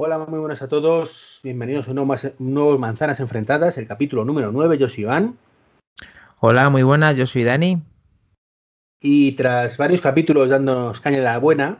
[0.00, 1.40] Hola, muy buenas a todos.
[1.42, 1.96] Bienvenidos a un
[2.38, 4.78] nuevo, Manzanas Enfrentadas, el capítulo número 9.
[4.78, 5.36] Yo soy Iván.
[6.38, 7.16] Hola, muy buenas.
[7.16, 7.82] Yo soy Dani.
[9.00, 11.78] Y tras varios capítulos dándonos caña de la buena,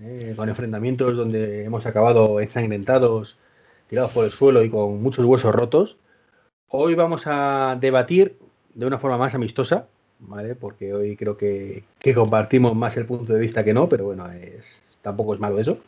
[0.00, 3.38] eh, con enfrentamientos donde hemos acabado ensangrentados,
[3.88, 5.96] tirados por el suelo y con muchos huesos rotos,
[6.70, 8.36] hoy vamos a debatir
[8.74, 9.86] de una forma más amistosa,
[10.18, 10.56] ¿vale?
[10.56, 14.28] Porque hoy creo que, que compartimos más el punto de vista que no, pero bueno,
[14.28, 15.78] es, tampoco es malo eso.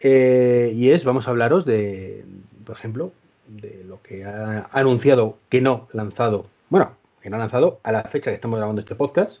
[0.00, 2.24] Eh, y es, vamos a hablaros de,
[2.64, 3.12] por ejemplo,
[3.48, 8.04] de lo que ha anunciado que no lanzado, bueno, que no ha lanzado a la
[8.04, 9.38] fecha que estamos grabando este podcast,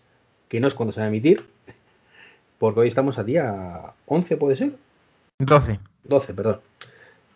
[0.48, 1.46] que no es cuando se va a emitir,
[2.58, 4.72] porque hoy estamos a día 11, ¿puede ser?
[5.38, 5.78] 12.
[6.04, 6.60] 12, perdón.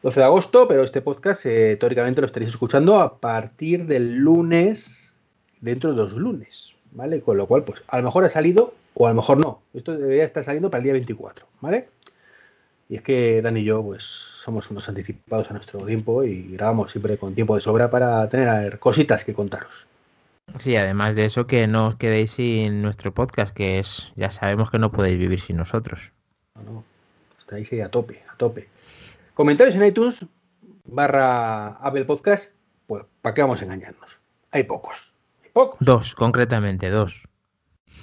[0.02, 5.14] 12 de agosto, pero este podcast eh, teóricamente lo estaréis escuchando a partir del lunes,
[5.60, 7.20] dentro de dos lunes, ¿vale?
[7.20, 9.62] Con lo cual, pues a lo mejor ha salido o a lo mejor no.
[9.74, 11.88] Esto debería estar saliendo para el día 24, ¿vale?
[12.92, 16.92] Y es que Dan y yo, pues, somos unos anticipados a nuestro tiempo y grabamos
[16.92, 19.86] siempre con tiempo de sobra para tener cositas que contaros.
[20.58, 24.70] Sí, además de eso, que no os quedéis sin nuestro podcast, que es, ya sabemos
[24.70, 26.12] que no podéis vivir sin nosotros.
[26.54, 26.84] No, no,
[27.38, 28.68] estáis ahí a tope, a tope.
[29.32, 30.26] Comentarios en iTunes
[30.84, 32.52] barra Apple Podcast,
[32.86, 34.20] pues, ¿para qué vamos a engañarnos?
[34.50, 35.78] Hay pocos, hay pocos.
[35.80, 37.22] Dos, concretamente, dos.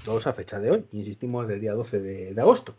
[0.03, 2.73] Dos a fecha de hoy, insistimos, del día 12 de, de agosto.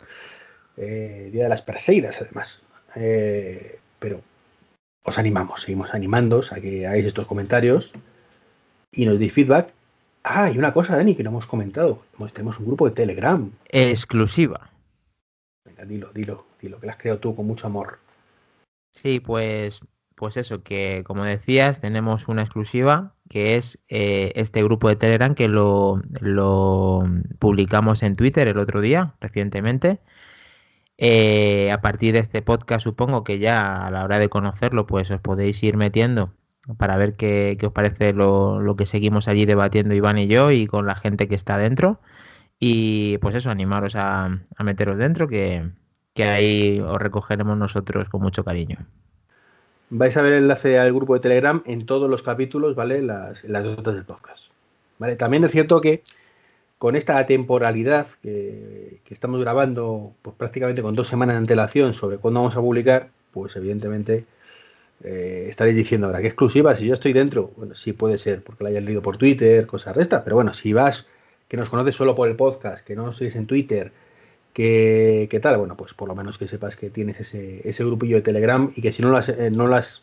[0.76, 2.62] Eh, día de las Perseidas, además.
[2.96, 4.22] Eh, pero
[5.04, 7.92] os animamos, seguimos animándos a que hagáis estos comentarios
[8.92, 9.72] y nos deis feedback.
[10.22, 12.02] Ah, y una cosa, Dani, que no hemos comentado.
[12.32, 13.50] Tenemos un grupo de Telegram.
[13.68, 14.70] Exclusiva.
[15.64, 17.98] Venga, dilo, dilo, dilo, que la has creado tú con mucho amor.
[18.92, 19.80] Sí, pues,
[20.14, 25.34] pues eso, que como decías, tenemos una exclusiva que es eh, este grupo de Telegram
[25.34, 27.04] que lo, lo
[27.38, 30.00] publicamos en Twitter el otro día, recientemente.
[31.02, 35.10] Eh, a partir de este podcast, supongo que ya a la hora de conocerlo, pues
[35.10, 36.34] os podéis ir metiendo
[36.76, 40.84] para ver qué, os parece lo, que seguimos allí debatiendo Iván y yo y con
[40.84, 42.00] la gente que está dentro.
[42.58, 45.70] Y pues eso, animaros a, meteros dentro, que,
[46.12, 48.76] que, ahí os recogeremos nosotros con mucho cariño.
[49.88, 53.00] Vais a ver el enlace al grupo de Telegram en todos los capítulos, ¿vale?
[53.00, 54.48] Las, las notas del podcast.
[54.98, 55.16] ¿Vale?
[55.16, 56.02] También es cierto que
[56.80, 62.16] con esta temporalidad que, que, estamos grabando pues, prácticamente con dos semanas de antelación sobre
[62.16, 64.24] cuándo vamos a publicar, pues evidentemente
[65.04, 66.74] eh, estaréis diciendo ahora, ¿qué exclusiva?
[66.74, 69.94] Si yo estoy dentro, bueno, sí puede ser, porque la hayas leído por Twitter, cosas
[69.94, 71.06] restas, pero bueno, si vas,
[71.48, 73.92] que nos conoces solo por el podcast, que no nos sigues en Twitter,
[74.54, 78.16] que, que tal, bueno, pues por lo menos que sepas que tienes ese, ese grupillo
[78.16, 80.00] de Telegram y que si no lo, has, eh, no lo has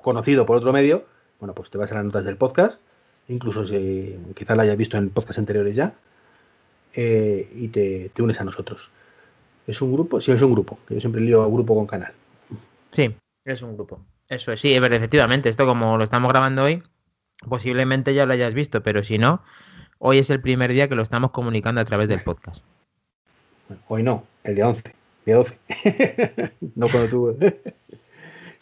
[0.00, 1.04] conocido por otro medio,
[1.38, 2.80] bueno, pues te vas a las notas del podcast
[3.28, 5.94] incluso si quizás la hayas visto en podcast anteriores ya,
[6.94, 8.90] eh, y te, te, unes a nosotros.
[9.66, 10.20] ¿Es un grupo?
[10.20, 12.12] Sí, es un grupo, que yo siempre lío grupo con canal.
[12.90, 14.00] Sí, es un grupo.
[14.28, 16.82] Eso es, sí, pero efectivamente, esto como lo estamos grabando hoy,
[17.48, 19.42] posiblemente ya lo hayas visto, pero si no,
[19.98, 22.62] hoy es el primer día que lo estamos comunicando a través del podcast.
[23.88, 24.94] Hoy no, el día 11,
[25.24, 25.58] día 12.
[26.74, 27.38] no cuando tú...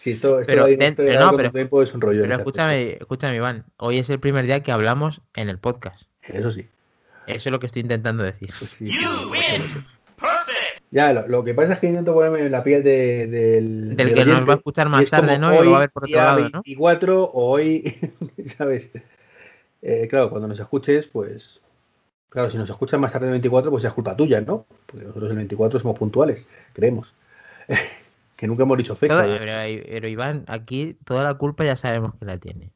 [0.00, 0.66] Sí, esto, esto pero,
[1.20, 2.22] no, pero, tiempo es un rollo.
[2.22, 3.66] pero escúchame, escúchame, Iván.
[3.76, 6.08] Hoy es el primer día que hablamos en el podcast.
[6.22, 6.66] Eso sí.
[7.26, 8.50] Eso es lo que estoy intentando decir.
[8.50, 8.90] Sí, sí,
[10.90, 13.94] ya, lo, lo, que pasa es que intento ponerme en la piel de, del.
[13.94, 15.54] Del, que nos va a escuchar más tarde, ¿no?
[15.54, 16.62] Y lo va a ver por otro lado, ¿no?
[16.64, 17.94] 24 o hoy,
[18.46, 18.90] ¿sabes?
[19.82, 21.60] Eh, claro, cuando nos escuches, pues.
[22.30, 24.64] Claro, si nos escuchan más tarde del 24, pues es culpa tuya, ¿no?
[24.86, 27.12] Porque nosotros el 24 somos puntuales, creemos.
[28.40, 29.22] que nunca hemos dicho fecha.
[29.22, 32.72] Todo, pero, pero, Iván, aquí toda la culpa ya sabemos que la tiene.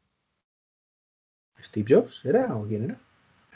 [1.58, 2.98] ¿Steve Jobs era o quién era?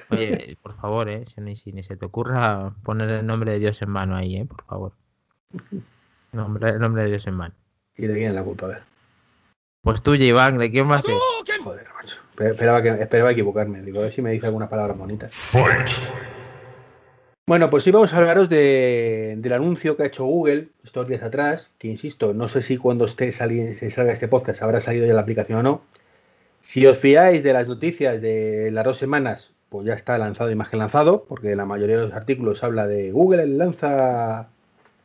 [0.08, 1.26] Oye, por favor, ¿eh?
[1.26, 4.36] Si ni, si ni, se te ocurra poner el nombre de Dios en mano ahí,
[4.36, 4.46] ¿eh?
[4.46, 4.92] Por favor.
[6.32, 7.54] Nombre, el nombre de Dios en mano.
[7.94, 8.64] ¿Y de quién es la culpa?
[8.64, 8.82] A ver.
[9.82, 11.14] Pues tuya, Iván, ¿de quién más es?
[11.62, 12.22] Joder, macho.
[12.38, 13.82] Esperaba, que, esperaba equivocarme.
[13.82, 15.28] Digo, a ver si me dice alguna palabra bonita.
[15.30, 15.90] Fight.
[17.48, 21.22] Bueno, pues sí vamos a hablaros de, del anuncio que ha hecho Google estos días
[21.22, 25.22] atrás, que insisto, no sé si cuando se salga este podcast habrá salido ya la
[25.22, 25.82] aplicación o no.
[26.61, 30.56] Si os fiáis de las noticias de las dos semanas, pues ya está lanzado y
[30.56, 34.49] más que lanzado, porque la mayoría de los artículos habla de Google lanza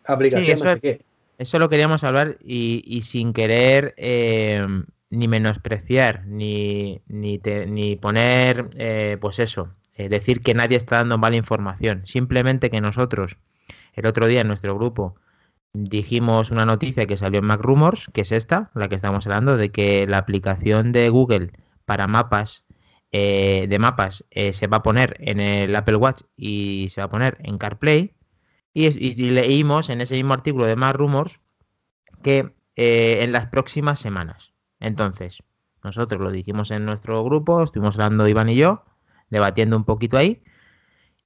[0.03, 1.01] aplicación, sí, eso, no sé qué.
[1.38, 4.67] Eso lo queríamos hablar y, y sin querer eh,
[5.09, 10.97] ni menospreciar, ni, ni, te, ni poner, eh, pues eso, eh, decir que nadie está
[10.97, 12.03] dando mala información.
[12.05, 13.37] Simplemente que nosotros,
[13.93, 15.15] el otro día en nuestro grupo,
[15.73, 19.57] dijimos una noticia que salió en Mac Rumors, que es esta, la que estamos hablando,
[19.57, 21.51] de que la aplicación de Google
[21.85, 22.65] para mapas,
[23.11, 27.05] eh, de mapas, eh, se va a poner en el Apple Watch y se va
[27.05, 28.13] a poner en CarPlay.
[28.75, 31.39] Y, y, leímos en ese mismo artículo de Mac Rumors
[32.23, 34.51] que eh, en las próximas semanas.
[34.79, 35.43] Entonces,
[35.83, 38.83] nosotros lo dijimos en nuestro grupo, estuvimos hablando Iván y yo,
[39.33, 40.41] debatiendo un poquito ahí.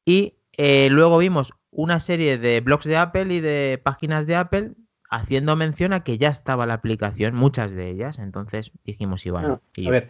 [0.04, 4.72] Y eh, luego vimos una serie de blogs de Apple y de páginas de Apple
[5.10, 8.18] haciendo mención a que ya estaba la aplicación, muchas de ellas.
[8.18, 9.46] Entonces dijimos Iván.
[9.86, 10.10] a ver,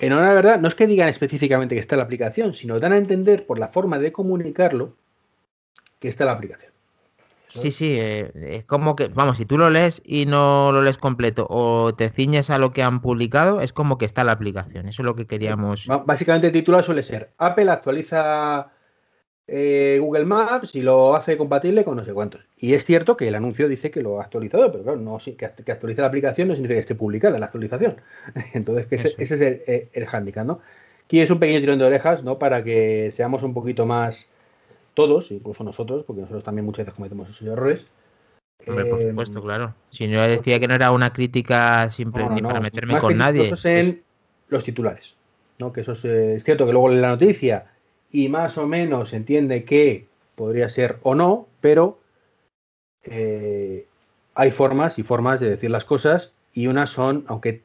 [0.00, 2.80] en honor a la verdad, no es que digan específicamente que está la aplicación, sino
[2.80, 4.96] dan a entender por la forma de comunicarlo
[5.98, 6.72] que está la aplicación.
[7.48, 10.98] Sí, sí, eh, es como que, vamos, si tú lo lees y no lo lees
[10.98, 14.88] completo o te ciñes a lo que han publicado, es como que está la aplicación.
[14.88, 15.86] Eso es lo que queríamos.
[16.04, 18.70] Básicamente el titular suele ser Apple actualiza
[19.46, 22.42] eh, Google Maps y lo hace compatible con no sé cuántos.
[22.58, 25.36] Y es cierto que el anuncio dice que lo ha actualizado, pero claro, no, que,
[25.36, 28.00] que actualiza la aplicación no significa que esté publicada la actualización.
[28.54, 30.60] Entonces, ese, es el, el, el handicap, ¿no?
[31.04, 32.38] Aquí es un pequeño tirón de orejas, ¿no?
[32.38, 34.28] Para que seamos un poquito más
[34.96, 37.84] todos, incluso nosotros, porque nosotros también muchas veces cometemos esos errores.
[38.66, 39.74] Hombre, por supuesto, claro.
[39.90, 43.16] Si yo decía que no era una crítica simple no, no, ni para meterme con
[43.16, 43.42] nadie.
[43.42, 43.68] Eso
[44.48, 45.16] los titulares,
[45.58, 45.72] ¿no?
[45.72, 47.66] Que eso es, es, cierto que luego lee la noticia
[48.10, 51.98] y más o menos entiende que podría ser o no, pero
[53.02, 53.86] eh,
[54.34, 57.62] hay formas y formas de decir las cosas y unas son, aunque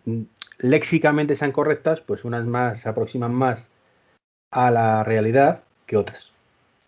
[0.59, 3.67] léxicamente sean correctas, pues unas más se aproximan más
[4.51, 6.30] a la realidad que otras.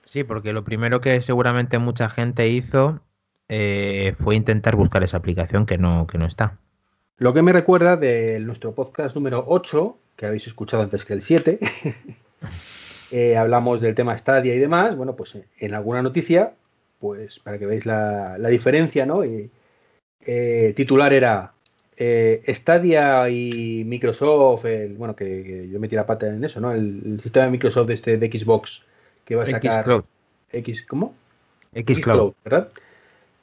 [0.04, 3.02] Sí, porque lo primero que seguramente mucha gente hizo
[3.50, 6.60] eh, fue intentar buscar esa aplicación que no, que no está.
[7.18, 11.22] Lo que me recuerda de nuestro podcast número 8, que habéis escuchado antes que el
[11.22, 11.60] 7,
[13.12, 14.96] eh, hablamos del tema Stadia y demás.
[14.96, 16.54] Bueno, pues en alguna noticia,
[17.00, 19.24] pues para que veáis la, la diferencia, ¿no?
[19.24, 19.52] Y,
[20.26, 21.54] eh, titular era
[21.98, 24.66] eh, Stadia y Microsoft,
[24.98, 26.72] bueno, que, yo metí la pata en eso, ¿no?
[26.72, 28.86] El, el sistema de Microsoft este de Xbox
[29.26, 30.04] que va a sacar Xcloud.
[30.52, 31.16] X, ¿cómo?
[31.74, 32.70] Xcloud, ¿verdad?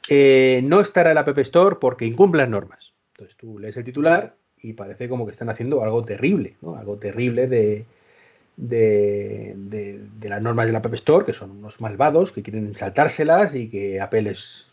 [0.08, 2.92] Eh, no estará en la App Store porque incumple las normas.
[3.12, 6.76] Entonces tú lees el titular y parece como que están haciendo algo terrible, ¿no?
[6.76, 7.84] Algo terrible de,
[8.56, 12.74] de, de, de, las normas de la App Store, que son unos malvados que quieren
[12.74, 14.68] saltárselas y que Apple es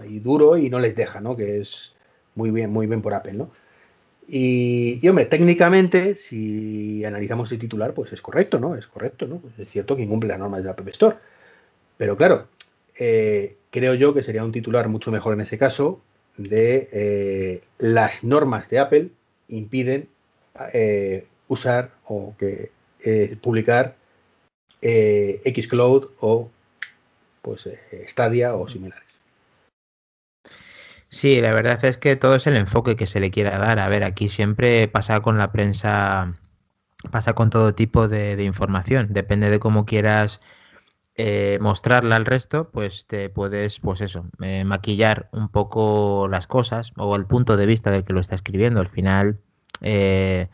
[0.00, 1.36] ahí duro y no les deja, ¿no?
[1.36, 1.94] Que es
[2.34, 3.50] muy bien, muy bien por Apple, ¿no?
[4.26, 8.74] Y, hombre, técnicamente, si analizamos el titular, pues es correcto, ¿no?
[8.74, 9.36] Es correcto, ¿no?
[9.38, 11.16] Pues es cierto que incumple las normas de la App Store.
[11.98, 12.48] Pero claro,
[12.98, 16.00] eh, creo yo que sería un titular mucho mejor en ese caso
[16.36, 19.08] de eh, las normas de Apple
[19.48, 20.08] impiden
[20.72, 22.70] eh, usar o que
[23.42, 23.96] publicar
[24.80, 26.50] Xcloud o
[27.42, 27.68] pues
[28.08, 29.13] Stadia o similares.
[31.14, 33.78] Sí, la verdad es que todo es el enfoque que se le quiera dar.
[33.78, 36.34] A ver, aquí siempre pasa con la prensa,
[37.12, 39.08] pasa con todo tipo de, información.
[39.12, 40.40] Depende de cómo quieras
[41.16, 46.92] eh, mostrarla al resto, pues te puedes, pues eso, eh, maquillar un poco las cosas
[46.96, 48.80] o el punto de vista del que lo está escribiendo.
[48.80, 49.40] Al final,
[49.82, 50.48] eh,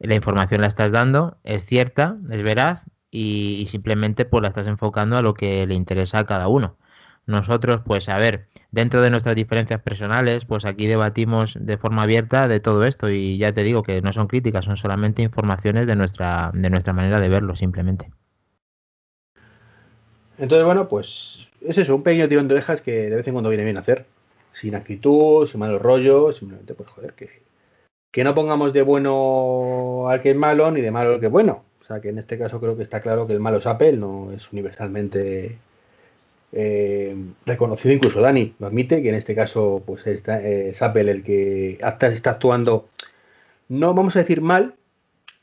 [0.00, 4.66] la información la estás dando, es cierta, es veraz y, y simplemente pues la estás
[4.66, 6.79] enfocando a lo que le interesa a cada uno.
[7.26, 12.48] Nosotros, pues a ver, dentro de nuestras diferencias personales, pues aquí debatimos de forma abierta
[12.48, 15.96] de todo esto y ya te digo que no son críticas, son solamente informaciones de
[15.96, 18.10] nuestra, de nuestra manera de verlo, simplemente.
[20.38, 23.50] Entonces, bueno, pues es eso, un pequeño tirón de orejas que de vez en cuando
[23.50, 24.06] viene bien hacer.
[24.52, 27.42] Sin actitud, sin malos rollos, simplemente, pues joder, que,
[28.10, 31.32] que no pongamos de bueno al que es malo ni de malo al que es
[31.32, 31.64] bueno.
[31.80, 33.92] O sea, que en este caso creo que está claro que el malo es Apple,
[33.92, 35.58] no es universalmente
[36.52, 37.16] eh,
[37.46, 37.94] reconocido.
[37.94, 42.08] Incluso Dani lo admite, que en este caso pues eh, es Apple el que hasta
[42.08, 42.88] está actuando,
[43.68, 44.74] no vamos a decir mal,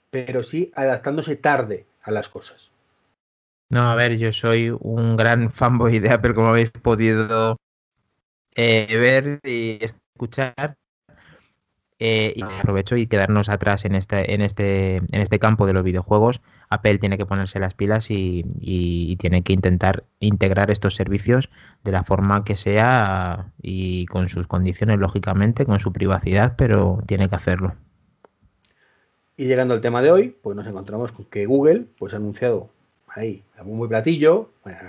[0.09, 2.71] pero sí adaptándose tarde a las cosas.
[3.69, 7.57] No, a ver, yo soy un gran fanboy de Apple, como habéis podido
[8.55, 10.75] eh, ver y escuchar.
[11.99, 15.83] Eh, y aprovecho y quedarnos atrás en este, en este, en este campo de los
[15.83, 16.41] videojuegos.
[16.69, 21.49] Apple tiene que ponerse las pilas y, y, y, tiene que intentar integrar estos servicios
[21.83, 27.29] de la forma que sea y con sus condiciones, lógicamente, con su privacidad, pero tiene
[27.29, 27.73] que hacerlo.
[29.35, 32.69] Y llegando al tema de hoy, pues nos encontramos con que Google pues, ha anunciado
[33.07, 34.79] ahí, a muy platillo, bueno,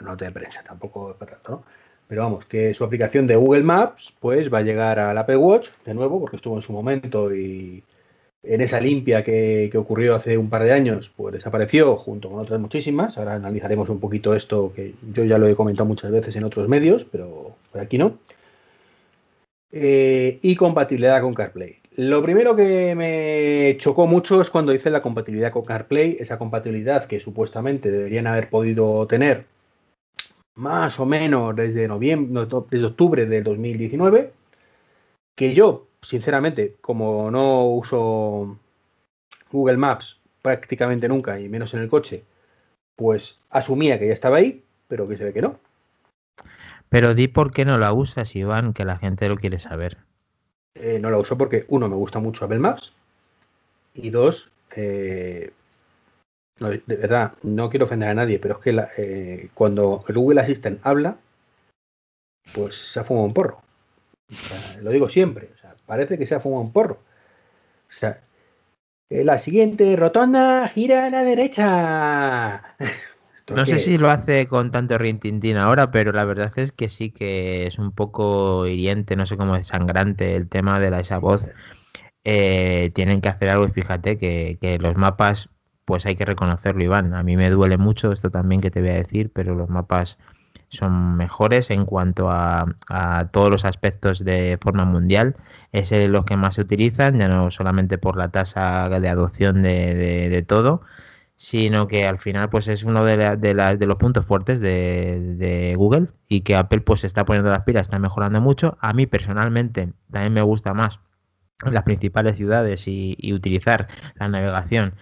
[0.00, 1.64] no te de prensa, tampoco para tanto, ¿no?
[2.12, 5.70] Pero vamos, que su aplicación de Google Maps, pues va a llegar al Apple Watch,
[5.86, 7.82] de nuevo, porque estuvo en su momento y
[8.42, 12.60] en esa limpia que, ocurrió hace un par de años, pues desapareció junto con otras
[12.60, 13.16] muchísimas.
[13.16, 16.68] Ahora analizaremos un poquito esto, que yo ya lo he comentado muchas veces en otros
[16.68, 18.18] medios, pero por aquí no.
[19.70, 21.78] Eh, y compatibilidad con CarPlay.
[21.96, 27.06] Lo primero que me chocó mucho es cuando dice la compatibilidad con CarPlay, esa compatibilidad
[27.06, 29.46] que supuestamente deberían haber podido tener
[30.54, 34.32] más o menos desde noviembre, desde octubre del 2019.
[35.34, 38.58] que yo, sinceramente, como no uso
[39.50, 42.24] Google Maps prácticamente nunca, y menos en el coche,
[42.96, 45.58] pues asumía que ya estaba ahí, pero que se ve que no.
[46.88, 49.96] Pero di por qué no la usas, Iván, que la gente lo quiere saber.
[50.74, 52.92] Eh, no la uso porque, uno, me gusta mucho Apple Maps,
[53.94, 55.52] y dos, eh,
[56.70, 60.80] de verdad, no quiero ofender a nadie, pero es que eh, cuando el Google Assistant
[60.82, 61.16] habla,
[62.54, 63.62] pues se ha fumado un porro.
[64.80, 65.50] lo digo siempre,
[65.86, 66.98] parece que se ha fumado un porro.
[67.88, 68.20] O sea,
[69.10, 72.76] eh, la siguiente rotonda gira a la derecha.
[73.54, 77.10] No sé si lo hace con tanto rintintín ahora, pero la verdad es que sí
[77.10, 81.18] que es un poco hiriente, no sé cómo es sangrante el tema de la, esa
[81.18, 81.44] voz.
[82.24, 85.48] Eh, tienen que hacer algo y fíjate que, que, los mapas,
[85.84, 87.14] pues hay que reconocerlo, Iván.
[87.14, 90.18] A mí me duele mucho esto también que te voy a decir, pero los mapas
[90.68, 92.66] son mejores en cuanto a,
[93.32, 95.36] todos los aspectos de forma mundial.
[95.72, 100.44] Es los que más se utilizan, ya no solamente por la tasa de adopción de,
[100.48, 100.82] todo,
[101.36, 106.42] sino que al final pues es uno de, de, los puntos fuertes de, Google y
[106.42, 108.78] que Apple pues está poniendo las pilas, está mejorando mucho.
[108.80, 111.00] A mí personalmente también me gusta más
[111.70, 114.94] las principales ciudades y, utilizar la navegación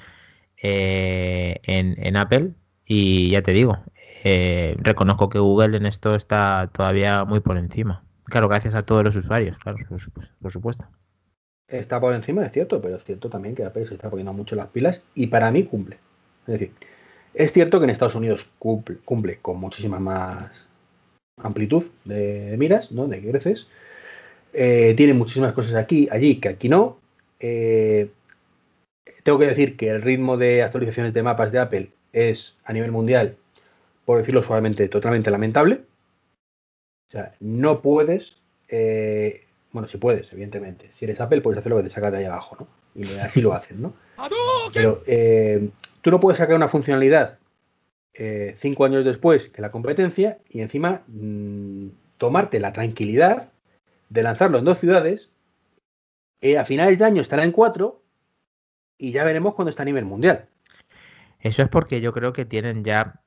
[0.62, 2.52] eh, en, Apple.
[2.84, 3.78] Y ya te digo,
[4.24, 8.04] eh, reconozco que Google en esto está todavía muy por encima.
[8.24, 9.78] Claro, gracias a todos los usuarios, claro,
[10.40, 10.86] por, supuesto.
[11.68, 14.56] Está por encima, es cierto, pero es cierto también que Apple se está poniendo mucho
[14.56, 15.98] las pilas y para mí cumple.
[16.46, 16.72] Es decir,
[17.34, 20.66] es cierto que en Estados Unidos cumple, con muchísima más
[21.36, 23.06] amplitud de, miras, ¿no?
[23.06, 23.68] De creces.
[24.52, 26.98] Eh, tiene muchísimas cosas aquí, allí, que aquí no.
[29.22, 32.92] Tengo que decir que el ritmo de actualizaciones de mapas de Apple es a nivel
[32.92, 33.36] mundial
[34.10, 35.82] por decirlo suavemente, totalmente lamentable.
[37.08, 38.38] O sea, no puedes,
[38.68, 40.90] eh, bueno, si puedes, evidentemente.
[40.96, 42.66] Si eres Apple, puedes hacer lo que te sacas de ahí abajo, ¿no?
[43.00, 43.94] Y así lo hacen, ¿no?
[44.74, 47.38] Pero eh, tú no puedes sacar una funcionalidad
[48.14, 53.52] eh, cinco años después que la competencia y encima mm, tomarte la tranquilidad
[54.08, 55.30] de lanzarlo en dos ciudades.
[56.58, 57.99] a finales de año estará en cuatro
[59.00, 60.46] y ya veremos cuando está a nivel mundial.
[61.40, 63.22] Eso es porque yo creo que tienen ya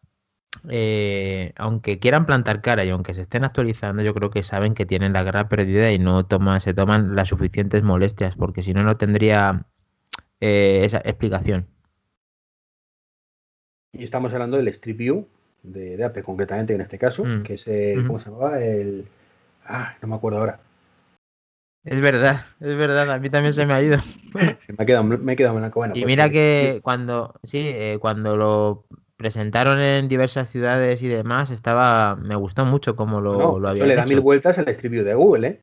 [0.70, 4.86] eh, aunque quieran plantar cara y aunque se estén actualizando, yo creo que saben que
[4.86, 8.84] tienen la guerra perdida y no toman, se toman las suficientes molestias, porque si no,
[8.84, 9.66] no tendría
[10.40, 11.66] eh, esa explicación.
[13.94, 15.28] Y estamos hablando del Strip View
[15.64, 17.44] de, Apple, concretamente en este caso, mm.
[17.44, 18.64] que es el, ¿cómo se llamaba?
[18.64, 19.06] El,
[19.66, 20.60] ah, no me acuerdo ahora.
[21.86, 23.98] Es verdad, es verdad, a mí también se me ha ido.
[24.34, 27.98] me ha quedado, me he quedado en la Y pues mira que cuando, sí, eh,
[28.00, 28.86] cuando lo
[29.18, 33.96] presentaron en diversas ciudades y demás, estaba, me gustó mucho como lo, lo había le
[33.96, 35.62] da mil vueltas al Street de Google, ¿eh?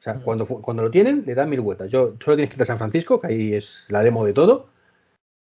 [0.00, 0.22] O sea, mm.
[0.22, 1.88] cuando, cuando lo tienen, le da mil vueltas.
[1.90, 4.68] Yo solo tienes que ir a San Francisco, que ahí es la demo de todo,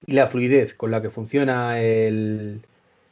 [0.07, 2.62] y la fluidez con la que funciona el,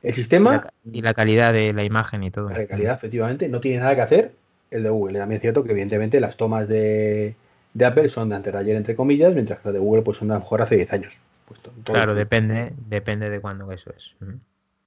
[0.03, 0.71] el sistema.
[0.91, 2.49] Y la, calidad de la imagen y todo.
[2.49, 4.33] La calidad, efectivamente, no tiene nada que hacer
[4.71, 5.19] el de Google.
[5.19, 7.35] También es cierto que, evidentemente, las tomas de,
[7.75, 10.19] de Apple son de antes de ayer, entre comillas, mientras que las de Google pues,
[10.19, 11.21] son de a lo mejor hace 10 años
[11.85, 14.15] claro, depende, depende de cuándo eso es.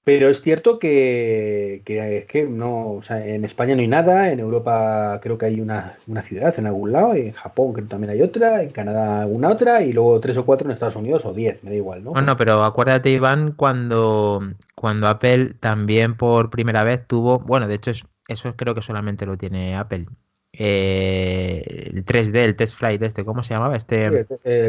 [0.03, 4.39] Pero es cierto que, es que no, o sea, en España no hay nada, en
[4.39, 8.21] Europa creo que hay una, ciudad en algún lado, en Japón creo que también hay
[8.21, 11.63] otra, en Canadá alguna otra, y luego tres o cuatro en Estados Unidos o diez,
[11.63, 12.13] me da igual, ¿no?
[12.13, 14.41] No, no, pero acuérdate, Iván, cuando,
[14.73, 17.91] cuando Apple también por primera vez tuvo, bueno, de hecho
[18.29, 20.05] eso creo que solamente lo tiene Apple.
[20.53, 23.75] Eh, el 3D, el test flight este, ¿cómo se llamaba?
[23.75, 24.25] Este...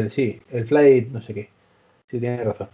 [0.09, 1.49] sí, el flight, no sé qué.
[2.09, 2.69] Sí, tiene razón.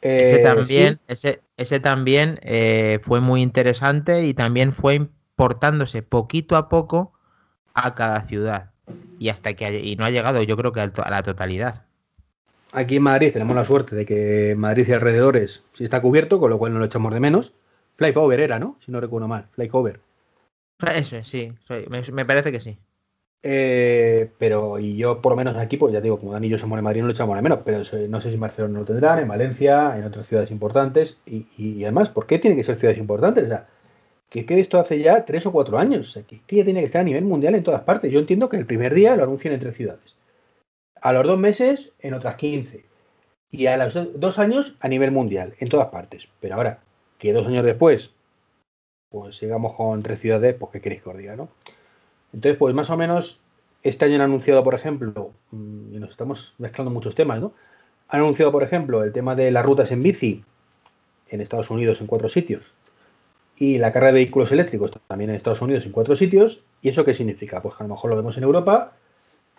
[0.00, 6.56] ese eh, también, ese, ese también eh, fue muy interesante y también fue importándose poquito
[6.56, 7.12] a poco
[7.74, 8.70] a cada ciudad.
[9.18, 11.84] Y hasta que y no ha llegado, yo creo que a la totalidad.
[12.72, 16.50] Aquí en Madrid tenemos la suerte de que Madrid y alrededores sí está cubierto, con
[16.50, 17.52] lo cual no lo echamos de menos.
[17.96, 18.76] Flycover era, ¿no?
[18.80, 19.46] Si no recuerdo mal.
[19.52, 20.00] Flycover.
[20.94, 21.52] Eso, sí,
[22.12, 22.78] me parece que sí.
[23.48, 26.58] Eh, pero, y yo por lo menos aquí, pues ya digo, como Dani y yo
[26.58, 28.84] somos en Madrid, no lo echamos de menos, pero no sé si en Barcelona lo
[28.84, 32.98] tendrán, en Valencia, en otras ciudades importantes, y, además, ¿por qué tiene que ser ciudades
[32.98, 33.44] importantes?
[33.44, 33.68] O sea,
[34.28, 36.86] que, que esto hace ya tres o cuatro años, o sea, que, ya tiene que
[36.86, 38.10] estar a nivel mundial en todas partes.
[38.10, 40.16] Yo entiendo que el primer día lo anuncian en tres ciudades,
[41.00, 42.84] a los dos meses en otras 15,
[43.52, 46.28] y a los dos años a nivel mundial, en todas partes.
[46.40, 46.80] Pero ahora,
[47.26, 48.12] que dos años después,
[49.10, 51.48] pues sigamos con tres ciudades, pues qué queréis que os diga, ¿no?
[52.32, 53.40] Entonces, pues más o menos,
[53.82, 57.52] este año han anunciado, por ejemplo, mm, y nos estamos mezclando muchos temas, ¿no?
[58.08, 60.44] Han anunciado, por ejemplo, el tema de las rutas en bici
[61.28, 62.74] en Estados Unidos en cuatro sitios.
[63.58, 66.64] y la carga de vehículos eléctricos también en Estados Unidos en cuatro sitios.
[66.82, 67.62] ¿Y eso qué significa?
[67.62, 68.92] Pues que a lo mejor lo vemos en Europa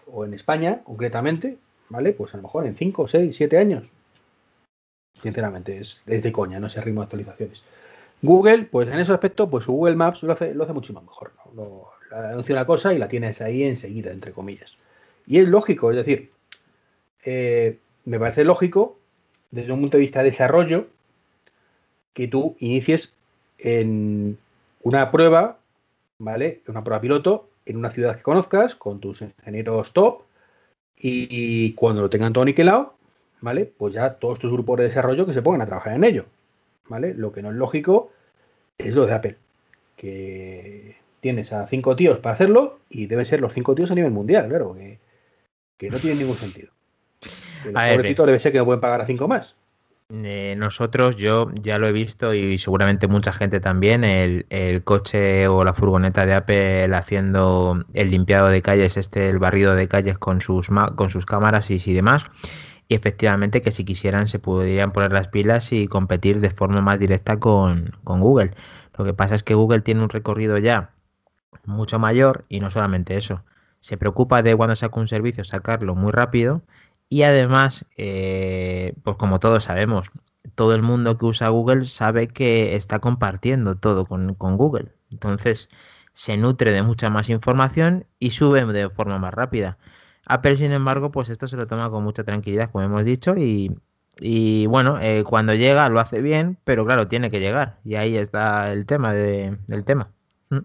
[0.06, 1.58] o en España concretamente,
[1.90, 2.14] ¿vale?
[2.14, 3.90] Pues a lo mejor en 5, 6, 7 años.
[5.22, 7.64] Sinceramente, es, de coña, no ese ritmo de actualizaciones.
[8.22, 11.34] Google, pues en ese aspecto, pues Google Maps lo hace, lo hace mucho mejor.
[11.54, 11.86] ¿no?
[12.12, 14.78] anuncia una cosa y la tienes ahí enseguida, entre comillas.
[15.26, 16.32] Y es lógico, es decir,
[17.26, 18.98] eh, me parece lógico
[19.52, 20.88] desde un punto de vista de desarrollo
[22.14, 23.14] que tú inicies
[23.60, 24.38] en
[24.82, 25.60] una prueba,
[26.20, 26.62] ¿vale?
[26.68, 30.22] Una prueba piloto en una ciudad que conozcas con tus ingenieros top
[31.00, 32.96] y, cuando lo tengan todo niquelado,
[33.42, 33.66] ¿vale?
[33.66, 36.26] Pues ya todos tus grupos de desarrollo que se pongan a trabajar en ello,
[36.88, 37.14] ¿vale?
[37.14, 38.12] Lo que no es lógico
[38.78, 39.38] es lo de Apple,
[39.96, 44.12] que tienes a cinco tíos para hacerlo y deben ser los cinco tíos a nivel
[44.12, 45.00] mundial, claro, que,
[45.78, 46.72] que no tiene ningún sentido.
[47.66, 47.74] El
[48.16, 49.56] debe ser que no pueden pagar a cinco más.
[50.10, 54.46] Eh, nosotros, yo ya lo he visto y seguramente mucha gente también, el,
[54.86, 59.90] coche o la furgoneta de Apple haciendo el limpiado de calles, este, el barrido de
[59.90, 62.24] calles con sus, con sus cámaras y, y demás.
[62.88, 67.00] Y efectivamente que si quisieran se podrían poner las pilas y competir de forma más
[67.00, 68.52] directa con, con Google.
[68.98, 70.94] Lo que pasa es que Google tiene un recorrido ya
[71.66, 73.44] mucho mayor y no solamente eso.
[73.80, 76.64] Se preocupa de cuando saca un servicio sacarlo muy rápido
[77.10, 80.12] y además, eh, pues como todos sabemos,
[80.56, 84.94] todo el mundo que usa Google sabe que está compartiendo todo con, Google.
[85.12, 85.70] Entonces,
[86.14, 89.78] se nutre de mucha más información y sube de forma más rápida.
[90.28, 94.66] Apple, sin embargo, pues esto se lo toma con mucha tranquilidad, como hemos dicho, y,
[94.68, 97.78] bueno, eh, cuando llega lo hace bien, pero claro, tiene que llegar.
[97.84, 100.10] Y ahí está el tema del tema.
[100.50, 100.60] ¿Mm?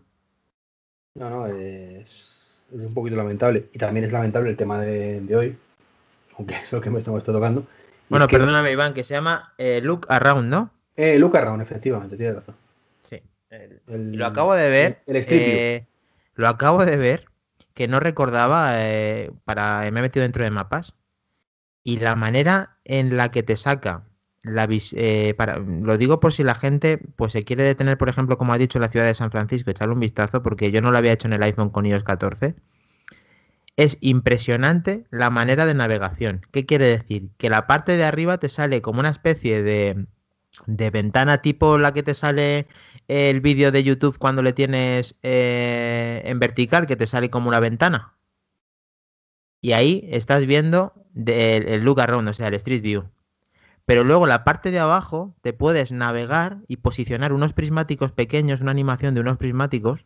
[1.14, 3.68] No, no, es, un poquito lamentable.
[3.72, 5.56] Y también es lamentable el tema de hoy,
[6.38, 7.66] aunque es lo que me estamos tocando.
[8.12, 10.70] Bueno, perdóname, Iván, que se llama eh, Look Around, ¿no?
[10.96, 12.54] Eh, Look Around, efectivamente, tienes razón.
[13.08, 13.22] Sí.
[13.88, 15.02] lo acabo de ver.
[15.06, 15.86] El, eh,
[16.34, 17.24] Lo acabo de ver,
[17.74, 20.94] que no recordaba, eh, para me he metido dentro de mapas,
[21.84, 24.04] y la manera en la que te saca
[24.42, 24.68] la
[25.36, 28.58] para, lo digo por si la gente pues se quiere detener, por ejemplo, como ha
[28.58, 31.28] dicho la ciudad de San Francisco, echarle un vistazo, porque yo no lo había hecho
[31.28, 32.56] en el iPhone con iOS 14
[33.76, 36.42] es impresionante la manera de navegación.
[36.52, 37.30] ¿Qué quiere decir?
[37.38, 40.06] Que la parte de arriba te sale como una especie de,
[40.66, 42.66] ventana tipo la que te sale
[43.12, 47.60] el vídeo de YouTube cuando le tienes eh, en vertical, que te sale como una
[47.60, 48.14] ventana.
[49.60, 53.04] Y ahí estás viendo el look around, o sea, el Street View.
[53.84, 58.70] Pero luego la parte de abajo te puedes navegar y posicionar unos prismáticos pequeños, una
[58.70, 60.04] animación de unos prismáticos,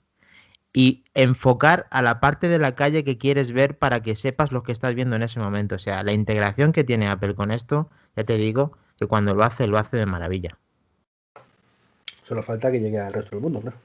[0.73, 4.63] y enfocar a la parte de la calle que quieres ver para que sepas lo
[4.63, 5.77] que estás viendo en ese momento.
[5.77, 9.45] O sea, la integración que tiene Apple con esto, ya te digo que cuando lo
[9.45, 10.59] hace, lo hace de maravilla.
[12.27, 13.77] Solo falta que llegue al resto del mundo, claro.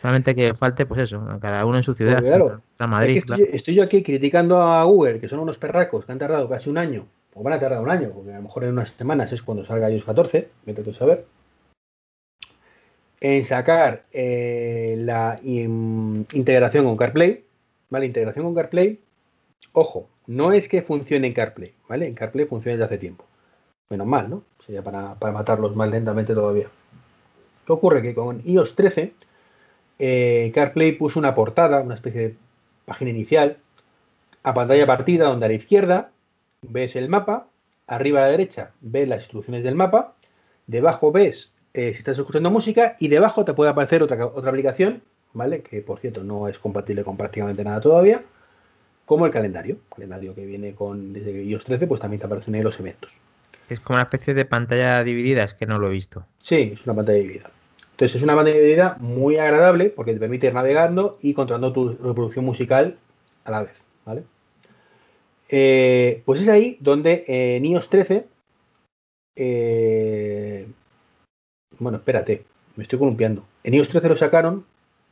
[0.00, 2.20] Solamente que falte, pues eso, cada uno en su ciudad.
[2.20, 3.22] claro, Madrid,
[3.52, 6.78] estoy, yo aquí criticando a Google, que son unos perracos que han tardado casi un
[6.78, 9.42] año, o van a tardar un año, porque a lo mejor en unas semanas es
[9.42, 11.26] cuando salga iOS 14, vete tú a saber
[13.20, 17.44] en sacar eh, la integración con CarPlay,
[17.90, 18.06] ¿vale?
[18.06, 18.98] Integración con CarPlay,
[19.72, 22.06] ojo, no es que funcione en CarPlay, ¿vale?
[22.06, 23.24] En CarPlay funciona desde hace tiempo.
[23.90, 24.44] Menos mal, ¿no?
[24.64, 26.68] Sería para, matarlos más lentamente todavía.
[27.70, 28.02] ¿Qué ocurre?
[28.02, 29.14] Que con iOS 13,
[30.00, 32.36] eh, CarPlay puso una portada, una especie de
[32.84, 33.58] página inicial,
[34.42, 36.10] a pantalla partida, donde a la izquierda
[36.62, 37.46] ves el mapa,
[37.86, 40.14] arriba a la derecha ves las instrucciones del mapa,
[40.66, 45.04] debajo ves eh, si estás escuchando música y debajo te puede aparecer otra, otra aplicación,
[45.32, 45.62] ¿vale?
[45.62, 48.24] Que por cierto no es compatible con prácticamente nada todavía,
[49.04, 49.76] como el calendario.
[49.94, 53.16] calendario que viene con desde iOS 13, pues también te aparecen ahí los eventos.
[53.68, 56.26] Es como una especie de pantalla dividida, es que no lo he visto.
[56.40, 57.50] Sí, es una pantalla dividida.
[58.00, 61.90] Entonces es una pantalla dividida muy agradable porque te permite ir navegando y controlando tu
[61.98, 62.96] reproducción musical
[63.44, 63.74] a la vez,
[64.06, 64.22] ¿vale?
[65.50, 68.26] Eh, pues es ahí donde en iOS 13
[69.36, 70.66] eh,
[71.78, 73.44] bueno, espérate, me estoy columpiando.
[73.64, 74.64] En iOS 13 lo sacaron,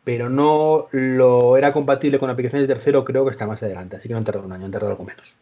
[0.03, 4.09] pero no lo era compatible con aplicaciones de tercero, creo que está más adelante, así
[4.09, 5.37] que no han tardado un año, han tardado algo menos.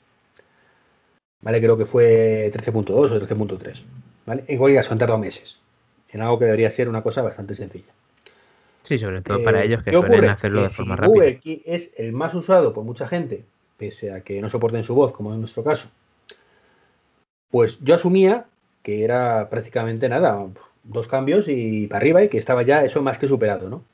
[1.43, 1.61] ¿Vale?
[1.61, 3.85] Creo que fue 13.2 o 13.3.
[4.27, 4.45] ¿Vale?
[4.49, 5.61] En cualquier caso, han tardado meses.
[6.17, 7.93] En algo que debería ser una cosa bastante sencilla.
[8.83, 11.13] Sí, sobre todo para eh, ellos que suelen hacerlo de forma rápida.
[11.13, 13.45] Google es el más usado por mucha gente,
[13.77, 15.91] pese a que no soporten su voz, como en nuestro caso.
[17.51, 18.47] Pues yo asumía
[18.83, 20.49] que era prácticamente nada,
[20.85, 23.85] dos cambios y para arriba y que estaba ya eso más que superado, ¿no?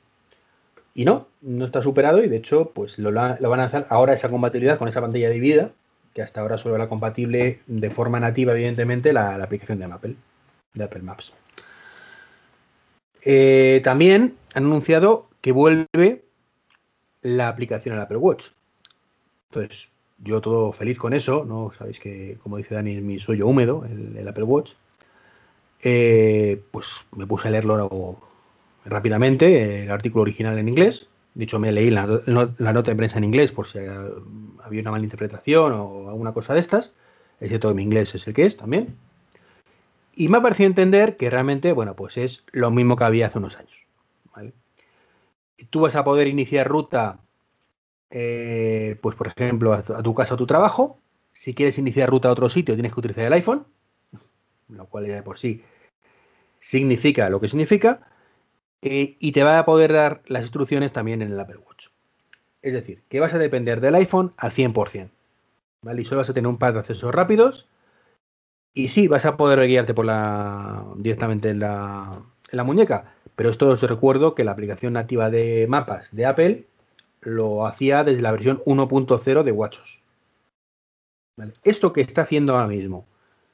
[0.95, 4.29] Y no, no está superado y de hecho pues lo, van a lanzar ahora esa
[4.29, 5.71] compatibilidad con esa pantalla dividida,
[6.13, 10.15] que hasta ahora solo era compatible de forma nativa evidentemente la, aplicación de Apple,
[10.73, 11.33] de Apple Maps.
[13.25, 16.23] Eh, también han anunciado que vuelve
[17.21, 18.47] la aplicación al Apple Watch.
[19.49, 21.71] Entonces, yo todo feliz con eso, ¿no?
[21.77, 24.73] Sabéis que, como dice Dani, es mi sueño húmedo, el, Apple Watch.
[25.81, 28.19] Eh, pues me puse a leerlo
[28.85, 31.07] rápidamente, el artículo original en inglés.
[31.33, 35.73] Dicho, me leí la, nota de prensa en inglés por si había una mala interpretación
[35.73, 36.93] o alguna cosa de estas.
[37.39, 38.95] Ese todo mi inglés es el que es también.
[40.15, 43.39] Y me ha parecido entender que realmente, bueno, pues es lo mismo que había hace
[43.39, 43.87] unos años.
[45.69, 47.19] Tú vas a poder iniciar ruta,
[48.09, 50.99] eh, pues por ejemplo, a tu, casa o tu trabajo.
[51.31, 53.65] Si quieres iniciar ruta a otro sitio, tienes que utilizar el iPhone,
[54.67, 55.63] lo cual ya de por sí
[56.59, 58.07] significa lo que significa.
[58.81, 61.87] Eh, y te va a poder dar las instrucciones también en el Apple Watch.
[62.61, 65.09] Es decir, que vas a depender del iPhone al 100%.
[65.81, 66.01] ¿vale?
[66.01, 67.69] Y solo vas a tener un par de accesos rápidos.
[68.73, 69.93] Y sí, vas a poder guiarte
[70.97, 72.23] directamente en la,
[72.65, 73.13] muñeca.
[73.35, 76.67] Pero esto os recuerdo que la aplicación nativa de mapas de Apple
[77.21, 80.03] lo hacía desde la versión 1.0 de WatchOS.
[81.63, 83.07] Esto que está haciendo ahora mismo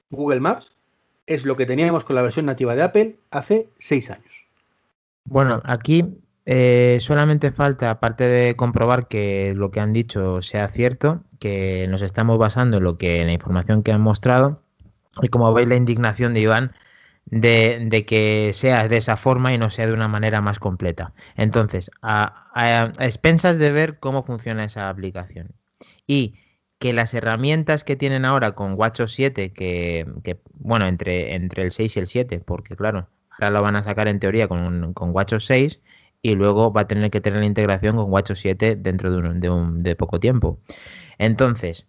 [0.09, 0.73] Google Maps
[1.27, 4.47] es lo que teníamos con la versión nativa de Apple hace seis años.
[5.25, 11.23] Bueno, aquí eh, solamente falta, aparte de comprobar que lo que han dicho sea cierto,
[11.39, 14.61] que nos estamos basando en lo que la información que han mostrado
[15.21, 16.75] y como veis la indignación de Iván
[17.25, 21.13] de, que sea de esa forma y no sea de una manera más completa.
[21.35, 25.51] Entonces, a, expensas de ver cómo funciona esa aplicación
[26.07, 26.35] y
[26.79, 31.71] que las herramientas que tienen ahora con WatchOS 7, que, que bueno, entre, entre el
[31.71, 35.11] 6 y el 7, porque claro, Ahora lo van a sacar en teoría con, con
[35.15, 35.79] WatchOS 6
[36.21, 39.83] y luego va a tener que tener la integración con WatchOS 7 dentro de, un,
[39.83, 40.59] de, poco tiempo.
[41.17, 41.87] Entonces,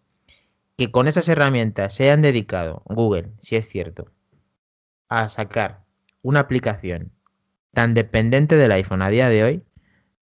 [0.81, 4.11] que con esas herramientas se hayan dedicado Google, si es cierto,
[5.11, 5.85] a sacar
[6.23, 7.13] una aplicación
[7.75, 9.63] tan dependiente del iPhone a día de hoy,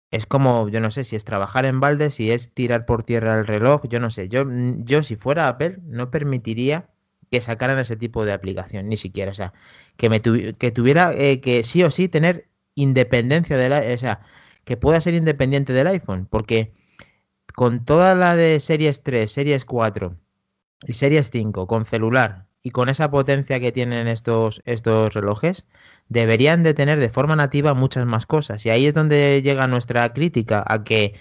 [0.09, 3.37] es como, yo no sé si es trabajar en balde, si es tirar por tierra
[3.37, 4.29] el reloj, yo no sé.
[4.29, 4.45] Yo,
[4.77, 6.87] yo si fuera Apple, no permitiría
[7.29, 9.31] que sacaran ese tipo de aplicación, ni siquiera.
[9.31, 9.51] O sea,
[9.97, 14.21] que, me que tuviera eh, que sí o sí tener independencia de la, o sea,
[14.63, 16.71] que pueda ser independiente del iPhone, porque
[17.53, 20.15] con toda la de series 3, series 4
[20.85, 25.65] y series 5 con celular y con esa potencia que tienen estos, estos relojes,
[26.09, 28.65] deberían de tener de forma nativa muchas más cosas.
[28.65, 31.13] Y ahí es donde llega nuestra crítica a que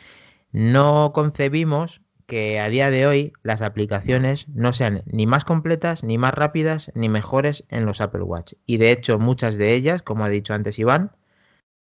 [0.53, 6.19] no concebimos que a día de hoy las aplicaciones no sean ni más completas, ni
[6.19, 8.55] más rápidas, ni mejores en los Apple Watch.
[8.67, 11.13] Y de hecho muchas de ellas, como ha dicho antes Iván,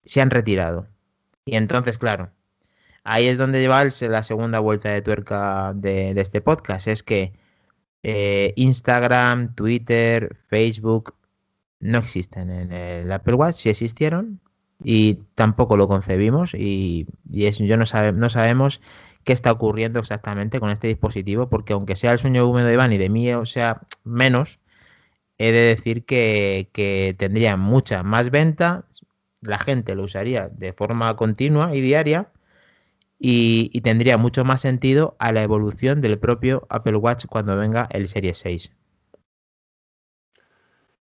[0.03, 0.87] se han retirado.
[1.45, 2.31] Y entonces, claro,
[3.03, 6.87] ahí es donde lleva la segunda vuelta de tuerca de, este podcast.
[6.87, 7.33] Es que
[8.09, 11.13] eh, Instagram, Twitter, Facebook
[11.81, 13.55] no existen en el Apple Watch.
[13.55, 14.39] Si existieron,
[14.81, 18.81] y tampoco lo concebimos y, y yo no, no sabemos
[19.25, 22.93] qué está ocurriendo exactamente con este dispositivo, porque aunque sea el sueño húmedo de Iván
[22.93, 24.59] y de mí o sea menos,
[25.37, 28.85] he de decir que, tendría mucha más venta,
[29.41, 32.29] la gente lo usaría de forma continua y diaria
[33.19, 38.07] y, tendría mucho más sentido a la evolución del propio Apple Watch cuando venga el
[38.07, 38.71] Serie 6.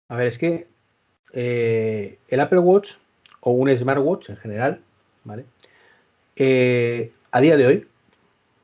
[0.09, 0.67] A ver, es que
[1.33, 2.95] eh, el Apple Watch
[3.41, 4.81] o un smartwatch en general,
[5.23, 5.45] ¿vale?
[6.35, 7.87] Eh, a día de hoy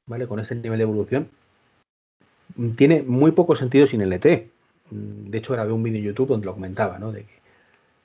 [0.05, 0.27] ¿vale?
[0.27, 1.29] Con ese nivel de evolución,
[2.75, 4.49] tiene muy poco sentido sin LTE.
[4.89, 7.11] De hecho, grabé un vídeo en YouTube donde lo comentaba, ¿no?
[7.11, 7.33] De que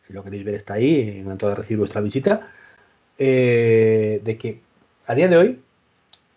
[0.06, 2.50] si lo queréis ver está ahí, en cuanto a recibir vuestra visita,
[3.18, 4.60] eh, de que
[5.08, 5.60] a día de hoy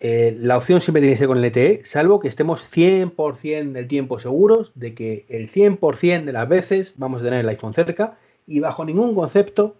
[0.00, 4.18] eh, la opción siempre tiene que ser con LTE, salvo que estemos 100% del tiempo
[4.18, 8.58] seguros de que el 100% de las veces vamos a tener el iPhone cerca y
[8.58, 9.76] bajo ningún concepto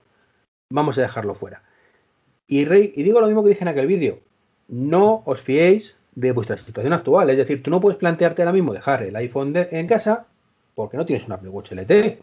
[0.71, 1.65] vamos a dejarlo fuera.
[2.47, 4.21] Y, y digo lo mismo que dije en aquel vídeo,
[4.69, 7.31] no os fiéis de vuestra situación actual.
[7.31, 10.27] Es decir, tú no puedes plantearte ahora mismo dejar el iPhone en casa
[10.75, 12.23] porque no tienes un Apple Watch LTE.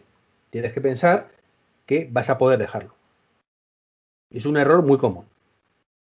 [0.50, 1.28] Tienes que pensar
[1.84, 2.94] que vas a poder dejarlo.
[4.30, 5.29] Es un error muy común.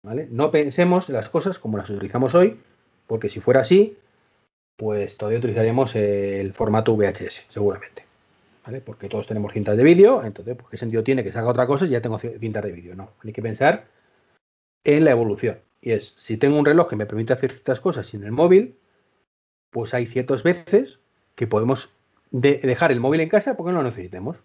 [0.03, 2.59] No pensemos las cosas como las utilizamos hoy,
[3.07, 3.97] porque si fuera así,
[4.75, 8.03] pues todavía utilizaríamos el formato VHS, seguramente.
[8.85, 11.85] Porque todos tenemos cintas de vídeo, entonces, pues, ¿qué sentido tiene que salga otra cosa
[11.85, 12.95] si ya tengo cintas de vídeo?
[12.95, 13.85] No, hay que pensar
[14.83, 15.59] en la evolución.
[15.81, 18.77] Y es, si tengo un reloj que me permite hacer ciertas cosas sin el móvil,
[19.69, 20.99] pues hay ciertas veces
[21.35, 21.89] que podemos
[22.31, 24.37] dejar el móvil en casa porque no lo necesitemos.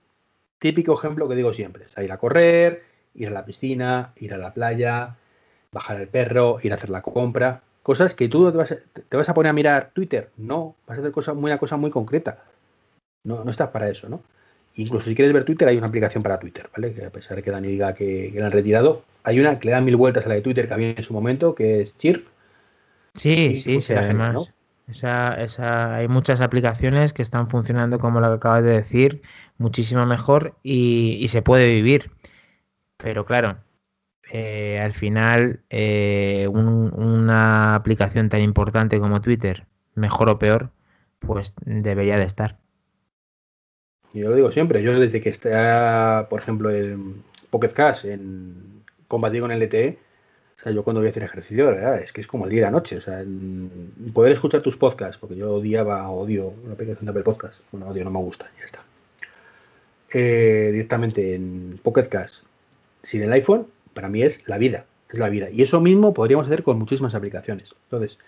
[0.59, 2.83] Típico ejemplo que digo siempre, es ir a correr,
[3.15, 5.17] ir a la piscina, ir a la playa,
[5.73, 9.17] bajar el perro, ir a hacer la compra, cosas que tú te vas, a, te
[9.17, 12.45] vas a poner a mirar Twitter, no, vas a hacer cosa, una cosa muy concreta.
[13.25, 14.23] No, no estás para eso, ¿no?
[14.79, 16.93] incluso si quieres ver Twitter, hay una aplicación para Twitter, ¿vale?
[16.95, 19.73] Que a pesar de que Dani diga que, la han retirado, hay una que le
[19.73, 22.27] da mil vueltas a la de Twitter que había en su momento, que es Chirp.
[23.15, 24.53] Sí, sí, sí, además.
[24.87, 29.21] Esa, esa, hay muchas aplicaciones que están funcionando como lo que acabas de decir,
[29.59, 32.11] muchísimo mejor y, se puede vivir.
[32.97, 33.59] Pero claro,
[34.31, 40.71] eh, al final eh, una aplicación tan importante como Twitter, mejor o peor,
[41.19, 42.59] pues debería de estar.
[44.13, 49.41] Yo lo digo siempre, yo desde que está, por ejemplo, el Pocket Cash en combatir
[49.41, 49.99] con el LTE,
[50.59, 52.59] o sea, yo cuando voy a hacer ejercicio, verdad, es que es como el día
[52.59, 52.97] y la noche.
[52.97, 53.25] O sea,
[54.13, 57.61] poder escuchar tus podcasts, porque yo odiaba, odio una aplicación de Apple Podcast.
[57.71, 58.83] Bueno, odio, no me gusta, ya está.
[60.11, 62.43] Eh, directamente en Pocket Cast,
[63.05, 64.87] sin el iPhone, para mí es la vida.
[65.13, 65.51] Es la vida.
[65.51, 67.75] Y eso mismo podríamos hacer con muchísimas aplicaciones.
[67.87, 68.21] Entonces,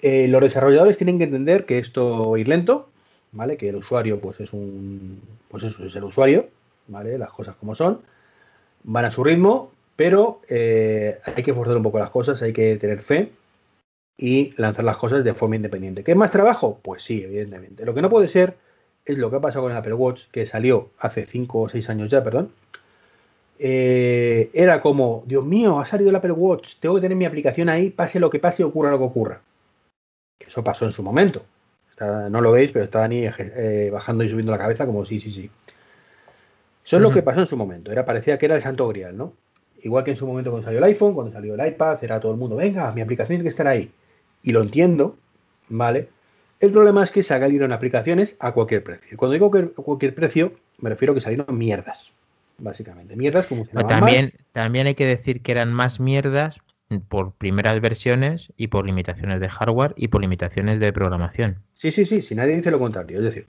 [0.00, 2.90] eh, los desarrolladores tienen que entender que esto ir lento,
[3.32, 3.56] ¿vale?
[3.56, 5.22] Que el usuario, pues es un.
[5.48, 6.50] Pues eso, es el usuario,
[6.86, 7.16] ¿vale?
[7.16, 8.02] Las cosas como son.
[8.84, 12.76] Van a su ritmo, pero eh, hay que forzar un poco las cosas, hay que
[12.76, 13.32] tener fe
[14.18, 16.04] y lanzar las cosas de forma independiente.
[16.04, 16.78] ¿Qué es más trabajo?
[16.82, 17.86] Pues sí, evidentemente.
[17.86, 18.58] Lo que no puede ser
[19.06, 21.88] es lo que ha pasado con el Apple Watch, que salió hace 5 o 6
[21.88, 22.52] años ya, perdón.
[23.62, 27.68] Eh, era como, Dios mío, ha salido el Apple Watch, tengo que tener mi aplicación
[27.68, 29.42] ahí, pase lo que pase, ocurra lo que ocurra.
[30.38, 31.44] Eso pasó en su momento.
[32.00, 35.30] no lo veis, pero está Dani eh, bajando y subiendo la cabeza como sí, sí,
[35.30, 35.50] sí.
[36.82, 37.92] Eso es lo que pasó en su momento.
[37.92, 39.34] Era, parecía que era el santo grial, ¿no?
[39.82, 42.32] Igual que en su momento cuando salió el iPhone, cuando salió el iPad, era todo
[42.32, 43.92] el mundo, venga, mi aplicación tiene que estar ahí.
[44.42, 45.16] Y lo entiendo,
[45.68, 46.08] ¿vale?
[46.60, 49.18] El problema es que salieron aplicaciones a cualquier precio.
[49.18, 52.10] Cuando digo que a cualquier precio, me refiero a que salieron mierdas,
[52.60, 53.16] básicamente.
[53.16, 56.60] Mierdas como también, también hay que decir que eran más mierdas
[57.08, 61.58] por primeras versiones y por limitaciones de hardware y por limitaciones de programación.
[61.74, 63.18] Sí, sí, sí, si nadie dice lo contrario.
[63.18, 63.46] Es decir,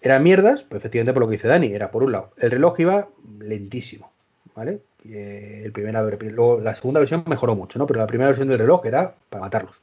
[0.00, 2.78] eran mierdas, pues efectivamente por lo que dice Dani, era por un lado, el reloj
[2.80, 3.08] iba
[3.40, 4.12] lentísimo,
[4.54, 4.80] ¿vale?
[5.04, 7.86] Eh, el primera, luego, la segunda versión mejoró mucho, ¿no?
[7.86, 9.82] Pero la primera versión del reloj era para matarlos.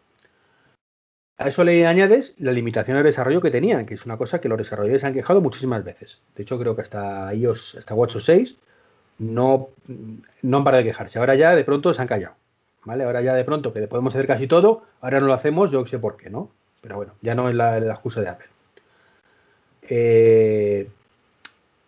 [1.37, 4.47] A eso le añades la limitación de desarrollo que tenían, que es una cosa que
[4.47, 6.21] los desarrolladores han quejado muchísimas veces.
[6.35, 8.55] De hecho, creo que hasta iOS, hasta WatchOS 6,
[9.19, 9.69] no,
[10.41, 11.19] no han parado de quejarse.
[11.19, 12.35] Ahora ya de pronto se han callado.
[12.85, 13.03] ¿Vale?
[13.03, 15.97] Ahora ya de pronto que podemos hacer casi todo, ahora no lo hacemos, yo sé
[15.97, 16.51] por qué, ¿no?
[16.81, 18.47] Pero bueno, ya no es la, excusa de Apple.
[19.81, 20.87] Eh,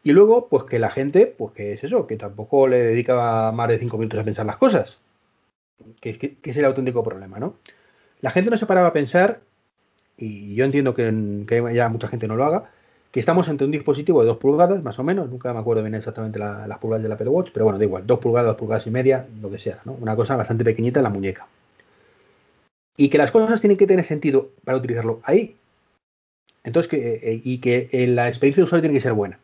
[0.03, 3.67] y luego, pues que la gente, pues que es eso, que tampoco le dedica más
[3.67, 4.99] de cinco minutos a pensar las cosas.
[6.01, 7.57] Que, es el auténtico problema, ¿no?
[8.21, 9.41] La gente no se paraba a pensar,
[10.17, 12.71] y yo entiendo que, ya mucha gente no lo haga,
[13.11, 15.95] que estamos ante un dispositivo de dos pulgadas, más o menos, nunca me acuerdo bien
[15.95, 18.87] exactamente las pulgadas de la Apple Watch, pero bueno, da igual, dos pulgadas, dos pulgadas
[18.87, 19.93] y media, lo que sea, ¿no?
[19.93, 21.47] Una cosa bastante pequeñita en la muñeca.
[22.97, 25.55] Y que las cosas tienen que tener sentido para utilizarlo ahí.
[26.63, 29.39] Entonces, que, eh, y que la experiencia de usuario tiene que ser buena.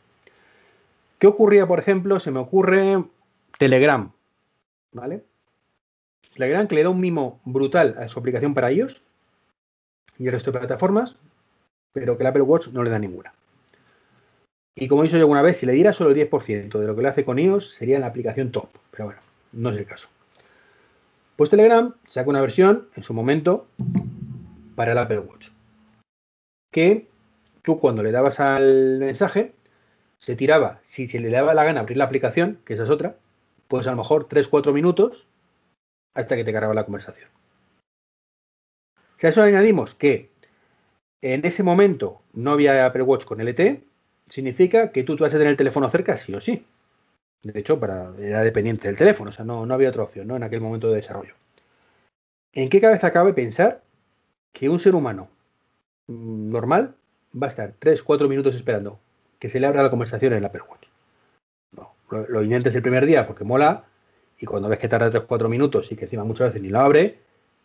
[1.19, 2.19] ¿Qué ocurría, por ejemplo?
[2.19, 3.03] Se me ocurre
[3.57, 4.11] Telegram,
[4.91, 5.23] ¿vale?
[6.35, 9.01] Telegram que le da un mimo brutal a su aplicación para iOS
[10.17, 11.17] y el resto de plataformas,
[11.93, 13.33] pero que el Apple Watch no le da ninguna.
[14.75, 16.95] Y como he dicho yo alguna vez, si le diera solo el 10% de lo
[16.95, 18.69] que le hace con iOS, sería la aplicación top.
[18.91, 20.09] Pero bueno, no es el caso.
[21.35, 23.67] Pues Telegram saca una versión en su momento
[24.75, 25.49] para el Apple Watch.
[26.71, 27.07] Que
[27.61, 29.53] tú cuando le dabas al mensaje,
[30.17, 33.17] se tiraba, si se le daba la gana abrir la aplicación, que esa es otra,
[33.67, 35.27] pues a lo mejor 3-4 minutos
[36.13, 37.29] hasta que te cargaba la conversación.
[39.17, 40.29] Si a eso añadimos que
[41.21, 43.83] en ese momento no había Apple Watch con LTE,
[44.29, 46.65] significa que tú, tú vas a tener el teléfono cerca sí o sí.
[47.43, 50.35] De hecho, para, era dependiente del teléfono, o sea, no, no había otra opción ¿no?
[50.35, 51.35] en aquel momento de desarrollo.
[52.53, 53.83] ¿En qué cabeza cabe pensar
[54.53, 55.29] que un ser humano
[56.07, 56.95] normal
[57.41, 58.99] va a estar 3-4 minutos esperando
[59.39, 60.87] que se le abra la conversación en el Apple Watch.
[62.09, 63.85] Lo, lo intentes el primer día porque mola
[64.39, 67.17] y cuando ves que tarda 3-4 minutos y que encima muchas veces ni lo abre,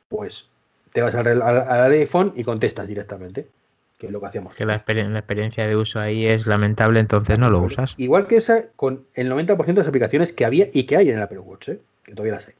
[0.08, 0.48] pues
[0.92, 3.48] te vas al, iPhone y contestas directamente,
[3.98, 4.54] que es lo que hacemos.
[4.54, 7.94] Que la, experiencia de uso ahí es lamentable, entonces no lo usas.
[7.96, 11.16] Igual que esa con el 90% de las aplicaciones que había y que hay en
[11.16, 11.80] el Apple Watch, ¿eh?
[12.04, 12.54] que todavía las hay.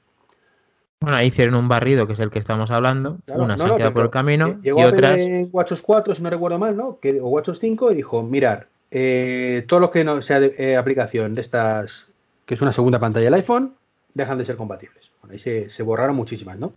[1.01, 3.19] Bueno, ahí hicieron un barrido, que es el que estamos hablando.
[3.29, 5.19] Una se ha quedado por el camino y otras.
[5.21, 6.99] En WatchOS 4, si no recuerdo mal, ¿no?
[6.99, 10.77] Que, o WatchOS 5 y dijo: Mirar, eh, todo lo que no sea de eh,
[10.77, 12.09] aplicación de estas,
[12.47, 13.75] que es una segunda pantalla del iPhone,
[14.19, 15.11] dejan de ser compatibles.
[15.21, 16.75] Bueno, ahí se, borraron muchísimas, ¿no?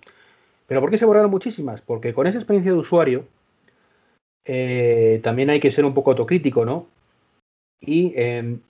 [0.68, 1.82] ¿Pero por qué se borraron muchísimas?
[1.82, 3.28] Porque con esa experiencia de usuario
[4.46, 6.88] eh, también hay que ser un poco autocrítico, ¿no?
[7.82, 8.62] Y em,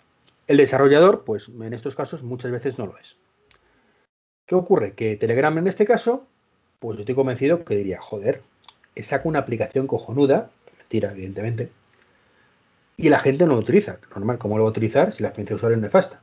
[0.47, 3.17] el desarrollador, pues en estos casos muchas veces no lo es.
[4.47, 4.93] ¿Qué ocurre?
[4.93, 6.25] Que Telegram en este caso,
[6.79, 8.41] pues estoy convencido que diría, joder,
[8.97, 11.69] saco una aplicación cojonuda, mentira, evidentemente,
[12.97, 13.99] y la gente no lo utiliza.
[14.13, 16.21] Normal, ¿cómo lo va a utilizar si la experiencia de usuario es nefasta?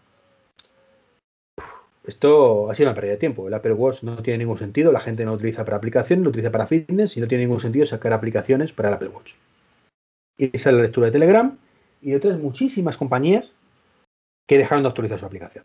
[2.09, 3.49] Esto ha sido una pérdida de tiempo.
[3.49, 6.31] El Apple Watch no tiene ningún sentido, la gente no lo utiliza para aplicaciones, lo
[6.31, 9.35] utiliza para fitness y no tiene ningún sentido sacar aplicaciones para el Apple Watch.
[10.39, 11.59] Y esa es la lectura de Telegram
[12.01, 13.53] y de otras muchísimas compañías
[14.47, 15.65] que dejaron de actualizar su aplicación.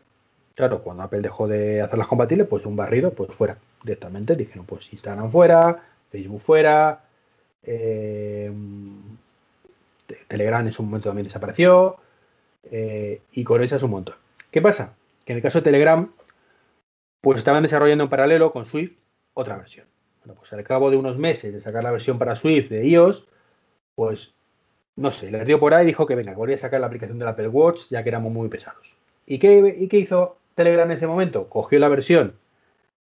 [0.54, 4.36] Claro, cuando Apple dejó de hacerlas compatibles, pues un barrido, pues fuera directamente.
[4.36, 7.06] Dijeron, pues Instagram fuera, Facebook fuera,
[7.62, 8.52] eh,
[10.28, 11.96] Telegram en su momento también desapareció
[12.70, 14.16] eh, y con eso es un montón.
[14.50, 14.92] ¿Qué pasa?
[15.24, 16.10] Que en el caso de Telegram,
[17.24, 18.92] pues estaban desarrollando en paralelo con Swift
[19.32, 19.86] otra versión.
[20.24, 23.26] Bueno, pues al cabo de unos meses de sacar la versión para Swift de iOS,
[23.94, 24.34] pues
[24.96, 27.18] no sé, le dio por ahí y dijo que venga, voy a sacar la aplicación
[27.18, 28.94] del Apple Watch ya que éramos muy pesados.
[29.26, 31.48] ¿Y qué, ¿Y qué hizo Telegram en ese momento?
[31.48, 32.36] Cogió la versión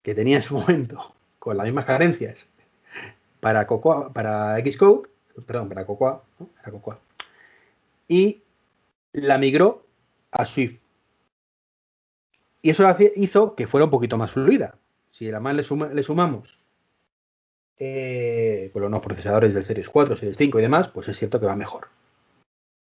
[0.01, 2.49] que tenía en su momento con las mismas carencias
[3.41, 3.67] para,
[4.13, 5.09] para Xcode,
[5.45, 6.47] perdón, para Cocoa, ¿no?
[6.47, 6.99] para Cocoa,
[8.07, 8.41] y
[9.11, 9.85] la migró
[10.31, 10.84] a Swift.
[12.65, 12.83] Y eso
[13.15, 14.79] hizo que fuera un poquito más fluida.
[15.11, 16.59] Si además le, suma, le sumamos
[17.77, 21.45] eh, pues los procesadores del Series 4, Series 5 y demás, pues es cierto que
[21.45, 21.89] va mejor.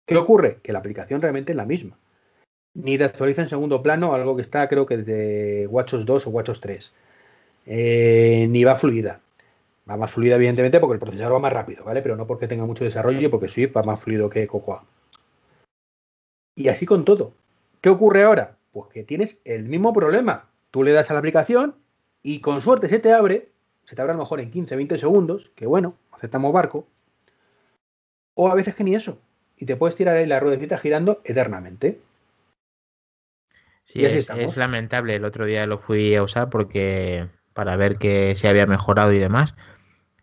[0.07, 0.61] ¿Qué ocurre?
[0.63, 1.99] Que la aplicación realmente es la misma.
[2.73, 6.31] Ni te actualiza en segundo plano algo que está creo que de WatchOS 2 o
[6.31, 6.95] WatchOS 3.
[7.67, 9.21] Eh, ni va fluida.
[9.87, 12.01] Va más fluida, evidentemente, porque el procesador va más rápido, ¿vale?
[12.01, 14.87] Pero no porque tenga mucho desarrollo, porque Swift va más fluido que Cocoa.
[16.57, 17.35] Y así con todo.
[17.83, 18.57] ¿Qué ocurre ahora?
[18.75, 20.51] Pues que tienes el mismo problema.
[20.73, 21.77] Tú le das a la aplicación
[22.25, 23.53] y con suerte se te abre,
[23.85, 26.85] se te abre a lo mejor en 15, 20 segundos, que bueno, aceptamos barco.
[28.35, 29.21] O a veces que ni eso.
[29.57, 32.01] Y te puedes tirar ahí la ruedecita girando eternamente.
[33.85, 35.15] Sí, es, es, lamentable.
[35.15, 39.21] El otro día lo fui a usar porque para ver que se había mejorado y
[39.21, 39.55] demás.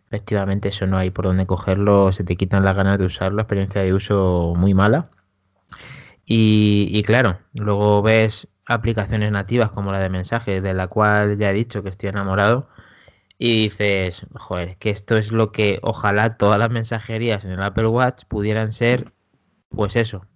[0.08, 2.12] Efectivamente, eso no hay por dónde cogerlo.
[2.12, 3.40] Se te quitan las ganas de usarlo.
[3.40, 5.10] Experiencia de uso muy mala.
[6.24, 11.54] Y, claro, luego ves aplicaciones nativas como la de mensajes, de la cual ya he
[11.54, 12.68] dicho que estoy enamorado,
[13.38, 17.88] y dices, joder, que esto es lo que ojalá todas las mensajerías en el Apple
[17.88, 19.12] Watch pudieran ser,
[19.68, 20.26] pues eso,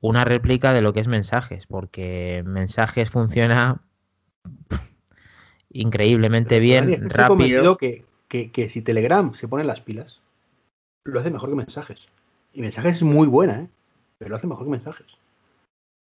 [0.00, 3.80] una réplica de lo que es mensajes, porque mensajes funciona
[5.70, 7.78] increíblemente bien, rápido.
[7.78, 10.20] Que, que, que si Telegram se pone las pilas,
[11.04, 12.08] lo hace mejor que mensajes.
[12.52, 13.68] Y mensajes es muy buena, ¿eh?
[14.22, 15.06] Pero lo hace mejor que mensajes.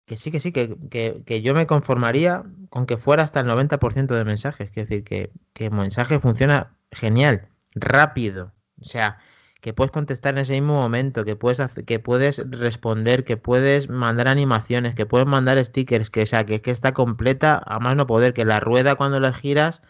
[0.06, 4.06] Que sí, que sí, que, que, yo me conformaría con que fuera hasta el 90%
[4.06, 4.70] de mensajes.
[4.70, 8.52] Es decir, que, que mensaje funciona genial, rápido.
[8.80, 9.20] O sea,
[9.60, 13.88] que puedes contestar en ese mismo momento, que puedes hacer, que puedes responder, que puedes
[13.88, 17.94] mandar animaciones, que puedes mandar stickers, que o sea, que, que está completa, a más
[17.94, 19.80] no poder, que la rueda cuando la giras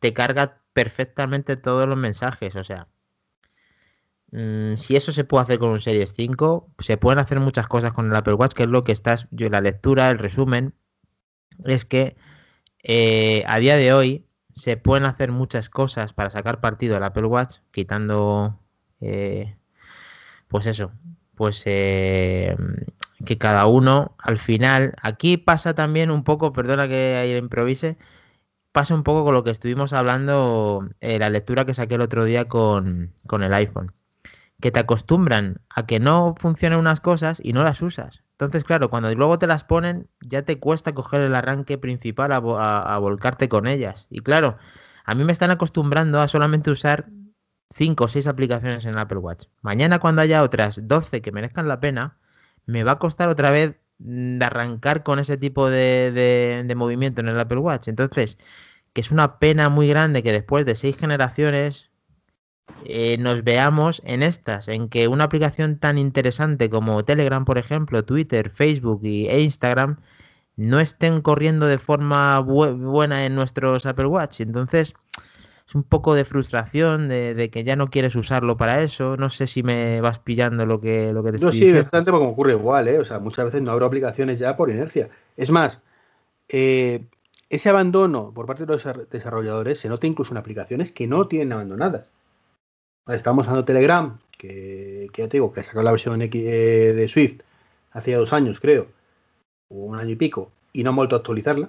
[0.00, 2.88] te carga perfectamente todos los mensajes, o sea,
[4.32, 7.92] Mm, si eso se puede hacer con un Series 5, se pueden hacer muchas cosas
[7.92, 10.74] con el Apple Watch, que es lo que estás, yo la lectura, el resumen,
[11.66, 12.16] es que
[12.82, 17.26] eh, a día de hoy se pueden hacer muchas cosas para sacar partido al Apple
[17.26, 18.58] Watch, quitando,
[19.00, 19.56] eh,
[20.48, 20.92] pues eso,
[21.36, 22.56] pues eh,
[23.26, 27.98] que cada uno al final, aquí pasa también un poco, perdona que ahí improvise,
[28.72, 32.48] pasa un poco con lo que estuvimos hablando, la lectura que saqué el otro día
[32.48, 33.92] con, con el iPhone
[34.62, 38.22] que te acostumbran a que no funcionen unas cosas y no las usas.
[38.32, 42.38] Entonces, claro, cuando luego te las ponen, ya te cuesta coger el arranque principal a,
[42.98, 44.06] volcarte con ellas.
[44.08, 44.56] Y claro,
[45.04, 47.08] a mí me están acostumbrando a solamente usar
[47.74, 49.46] 5 o 6 aplicaciones en Apple Watch.
[49.62, 52.16] Mañana cuando haya otras 12 que merezcan la pena,
[52.64, 57.28] me va a costar otra vez mm, arrancar con ese tipo de, de movimiento en
[57.28, 57.88] el Apple Watch.
[57.88, 58.38] Entonces,
[58.92, 61.91] que es una pena muy grande que después de 6 generaciones
[62.84, 68.04] eh, nos veamos en estas, en que una aplicación tan interesante como Telegram, por ejemplo,
[68.04, 69.98] Twitter, Facebook y, e Instagram,
[70.56, 74.40] no estén corriendo de forma buena en nuestros Apple Watch.
[74.40, 74.94] Entonces,
[75.66, 79.16] es un poco de frustración de, que ya no quieres usarlo para eso.
[79.16, 82.26] No sé si me vas pillando lo que, lo que te no, sí, bastante porque
[82.26, 82.98] ocurre igual, ¿eh?
[82.98, 85.08] O sea, muchas veces no abro aplicaciones ya por inercia.
[85.36, 85.80] Es más,
[86.48, 87.06] eh,
[87.48, 91.52] ese abandono por parte de los desarrolladores se nota incluso en aplicaciones que no tienen
[91.52, 92.06] abandonadas.
[93.08, 97.40] Estamos usando Telegram, que, ya te digo, que sacado la versión eh, de Swift
[97.90, 98.86] hace dos años, creo,
[99.68, 101.68] o un año y pico, y no han vuelto a actualizarla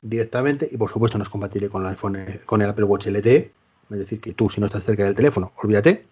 [0.00, 3.52] directamente, y por supuesto no es compatible con el iPhone, con el Apple Watch LTE,
[3.90, 6.06] es decir, que tú si no estás cerca del teléfono, olvídate,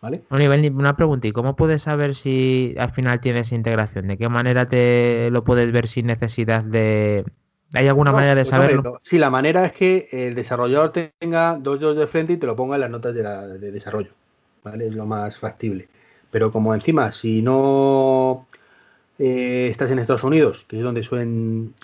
[0.00, 0.22] ¿vale?
[0.30, 4.08] Una pregunta, ¿y cómo puedes saber si al final tienes integración?
[4.08, 7.24] ¿De qué manera te lo puedes ver sin necesidad de,
[7.76, 9.00] ¿Hay alguna manera de saberlo?
[9.02, 12.56] Sí, la manera es que el desarrollador tenga dos dedos de frente y te lo
[12.56, 14.10] ponga en las notas de, desarrollo.
[14.64, 14.86] ¿vale?
[14.86, 15.88] Es lo más factible.
[16.30, 18.46] Pero como encima, si no
[19.18, 21.74] eh, estás en Estados Unidos, que es donde suelen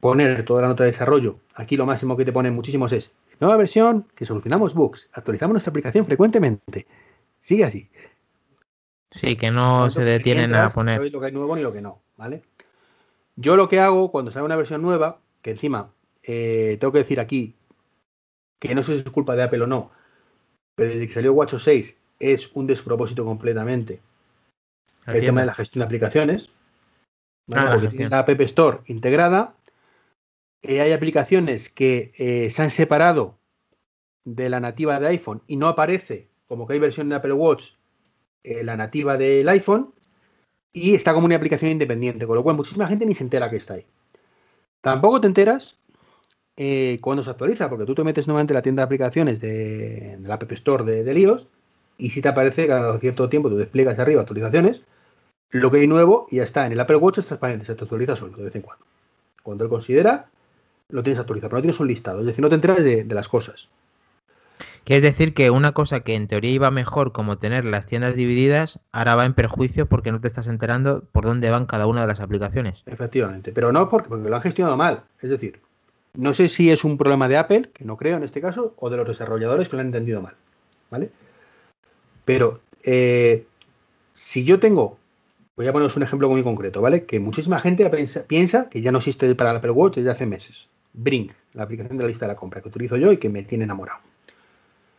[0.00, 3.10] poner toda la nota de desarrollo, aquí lo máximo que te ponen muchísimos es
[3.40, 6.86] nueva versión, que solucionamos bugs, actualizamos nuestra aplicación frecuentemente.
[7.40, 7.88] Sigue así.
[9.10, 11.00] Sí, que no se detienen a poner.
[11.00, 12.42] No lo que hay nuevo ni lo que no, ¿vale?
[13.40, 15.92] Yo lo que hago cuando sale una versión nueva, que encima
[16.24, 17.54] eh, tengo que decir aquí
[18.58, 19.92] que no sé si es culpa de Apple o no,
[20.74, 24.00] pero desde que salió WatchOS 6 es un despropósito completamente.
[25.06, 26.50] El tema de la gestión de aplicaciones.
[27.52, 29.54] Ah, porque tiene la App Store integrada.
[30.62, 33.38] Eh, hay aplicaciones que eh, se han separado
[34.24, 37.74] de la nativa de iPhone y no aparece como que hay versión de Apple Watch
[38.42, 39.94] eh, la nativa del iPhone
[40.72, 43.56] y está como una aplicación independiente, con lo cual muchísima gente ni se entera que
[43.56, 43.86] está ahí.
[44.80, 45.78] Tampoco te enteras
[46.56, 50.18] eh, cuando se actualiza, porque tú te metes nuevamente en la tienda de aplicaciones de,
[50.22, 51.46] la App Store de, de iOS
[51.98, 54.82] y si te aparece cada cierto tiempo, tú despliegas arriba actualizaciones,
[55.50, 56.66] lo que hay nuevo y ya está.
[56.66, 58.84] En el Apple Watch es transparente, se te actualiza solo de vez en cuando.
[59.42, 60.30] Cuando él considera,
[60.90, 63.28] lo tienes actualizado, pero no tienes un listado, es decir, no te enteras de las
[63.28, 63.70] cosas.
[64.88, 68.80] Quiere decir que una cosa que en teoría iba mejor, como tener las tiendas divididas,
[68.90, 72.06] ahora va en perjuicio porque no te estás enterando por dónde van cada una de
[72.06, 72.84] las aplicaciones.
[72.86, 75.02] Efectivamente, pero no porque, lo han gestionado mal.
[75.20, 75.60] Es decir,
[76.14, 78.88] no sé si es un problema de Apple, que no creo en este caso, o
[78.88, 80.36] de los desarrolladores que lo han entendido mal.
[80.90, 81.10] ¿Vale?
[82.24, 83.44] Pero eh,
[84.14, 84.96] si yo tengo,
[85.54, 87.04] voy a poneros un ejemplo muy concreto, ¿vale?
[87.04, 87.90] Que muchísima gente
[88.26, 90.70] piensa, que ya no existe para el Apple Watch desde hace meses.
[90.94, 93.42] Brink, la aplicación de la lista de la compra que utilizo yo y que me
[93.42, 94.07] tiene enamorado.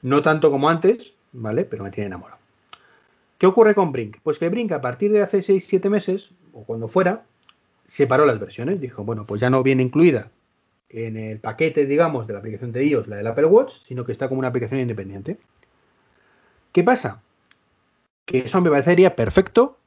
[0.01, 1.65] No tanto como antes, ¿vale?
[1.65, 2.39] Pero me tiene enamorado.
[3.37, 4.17] ¿Qué ocurre con Brink?
[4.21, 7.25] Pues que Brink a partir de hace 6-7 meses, o cuando fuera,
[7.87, 8.81] separó las versiones.
[8.81, 10.29] Dijo, bueno, pues ya no viene incluida
[10.89, 14.11] en el paquete, digamos, de la aplicación de iOS, la del Apple Watch, sino que
[14.11, 15.39] está como una aplicación independiente.
[16.71, 17.21] ¿Qué pasa?
[18.25, 19.77] Que eso me parecería perfecto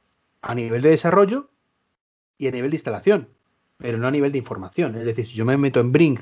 [0.41, 1.49] a nivel de desarrollo
[2.37, 3.29] y a nivel de instalación,
[3.77, 4.95] pero no a nivel de información.
[4.95, 6.21] Es decir, si yo me meto en Brink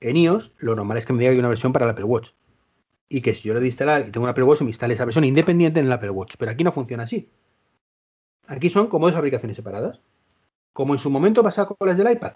[0.00, 2.04] en iOS, lo normal es que me diga que hay una versión para el Apple
[2.04, 2.30] Watch.
[3.08, 5.04] Y que si yo le doy instalar y tengo un Apple Watch, me instale esa
[5.04, 6.34] versión independiente en el Apple Watch.
[6.38, 7.28] Pero aquí no funciona así.
[8.46, 10.00] Aquí son como dos aplicaciones separadas.
[10.72, 12.32] Como en su momento pasaba con las del iPad.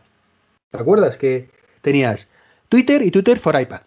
[0.69, 1.19] ¿Te acuerdas?
[1.19, 1.51] Que
[1.83, 2.29] tenías
[2.69, 3.83] Twitter y Twitter for iPad.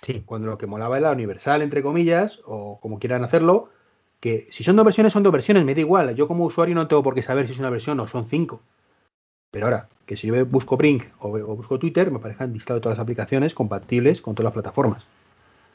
[0.00, 0.22] Sí.
[0.24, 3.70] Cuando lo que molaba era universal, entre comillas, o como quieran hacerlo,
[4.20, 6.14] que si son dos versiones, son dos versiones, me da igual.
[6.14, 8.62] Yo como usuario no tengo por qué saber si es una versión o son cinco.
[9.52, 13.02] Pero ahora, que si yo busco Brink o, busco Twitter, me aparezcan listado todas las
[13.02, 15.06] aplicaciones compatibles con todas las plataformas.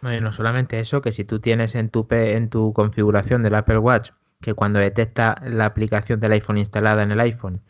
[0.01, 3.55] No, y no solamente eso, que si tú tienes en tu, en tu configuración del
[3.55, 4.09] Apple Watch
[4.41, 7.61] que cuando detecta la aplicación del iPhone instalada en el iPhone,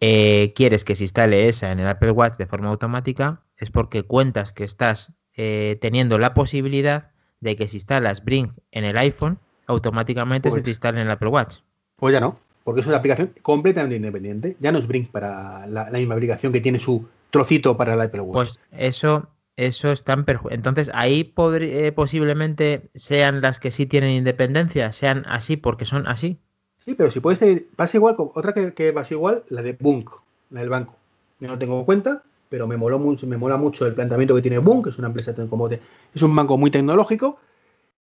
[0.00, 4.02] eh, quieres que se instale esa en el Apple Watch de forma automática, es porque
[4.02, 9.38] cuentas que estás eh, teniendo la posibilidad de que si instalas Brink en el iPhone,
[9.66, 11.58] automáticamente se te pues instale en el Apple Watch.
[11.96, 12.38] Pues ya no
[12.70, 14.56] porque es una aplicación completamente independiente.
[14.60, 18.20] Ya no es Brink para la, misma aplicación que tiene su trocito para el Apple
[18.20, 18.32] Watch.
[18.32, 24.92] Pues eso, eso está en Entonces, ahí eh, posiblemente sean las que sí tienen independencia,
[24.92, 26.38] sean así porque son así.
[26.84, 30.10] Sí, pero si puedes tener, pasa igual, otra que, que pasa igual, la de Bunk,
[30.50, 30.94] la del banco.
[31.40, 34.58] Yo no tengo cuenta, pero me, moló mucho, me mola mucho el planteamiento que tiene
[34.58, 37.40] Bunk, que es una empresa como es un banco muy tecnológico,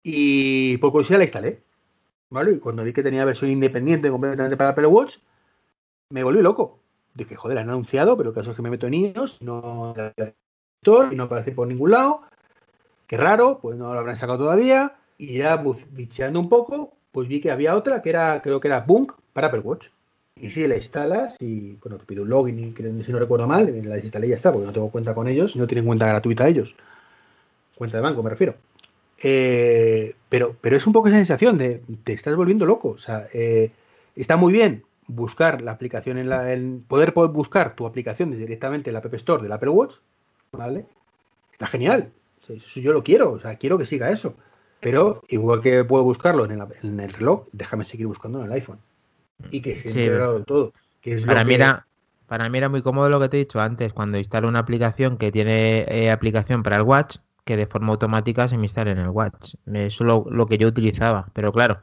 [0.02, 1.62] y por curiosidad la instalé.
[2.30, 2.52] ¿Vale?
[2.52, 5.18] Y cuando vi que tenía versión independiente completamente para Apple Watch,
[6.10, 6.80] me volví loco.
[7.14, 9.94] Dije, joder, han anunciado, pero el caso es que me meto en iOS, no
[11.10, 12.22] y no aparece por ningún lado.
[13.06, 14.96] Qué raro, pues no lo habrán sacado todavía.
[15.16, 18.80] Y ya bicheando un poco, pues vi que había otra que era, creo que era
[18.80, 19.88] Bunk para Apple Watch.
[20.36, 23.66] Y si la instalas y bueno, te pide un login y si no recuerdo mal,
[23.84, 26.46] la desinstalé y ya está, porque no tengo cuenta con ellos no tienen cuenta gratuita
[26.46, 26.76] ellos.
[27.74, 28.54] Cuenta de banco me refiero.
[29.22, 32.90] Eh, pero, pero es un poco esa sensación de te estás volviendo loco.
[32.90, 33.72] O sea, eh,
[34.14, 36.44] está muy bien buscar la aplicación en la.
[36.86, 39.96] poder, poder buscar tu aplicación directamente en la App Store del Apple Watch,
[40.52, 40.86] ¿vale?
[41.52, 42.12] Está genial.
[42.48, 44.36] Eso yo lo quiero, o sea, quiero que siga eso.
[44.80, 48.78] Pero igual que puedo buscarlo en el, reloj, déjame seguir buscando en el iPhone.
[49.50, 50.72] Y que esté integrado todo.
[51.26, 51.86] para, mí era,
[52.26, 55.18] para mí era muy cómodo lo que te he dicho antes, cuando instalo una aplicación
[55.18, 57.16] que tiene eh, aplicación para el Watch,
[57.48, 59.54] que de forma automática se me instale en el Watch.
[59.72, 61.30] Es lo, que yo utilizaba.
[61.32, 61.80] Pero claro,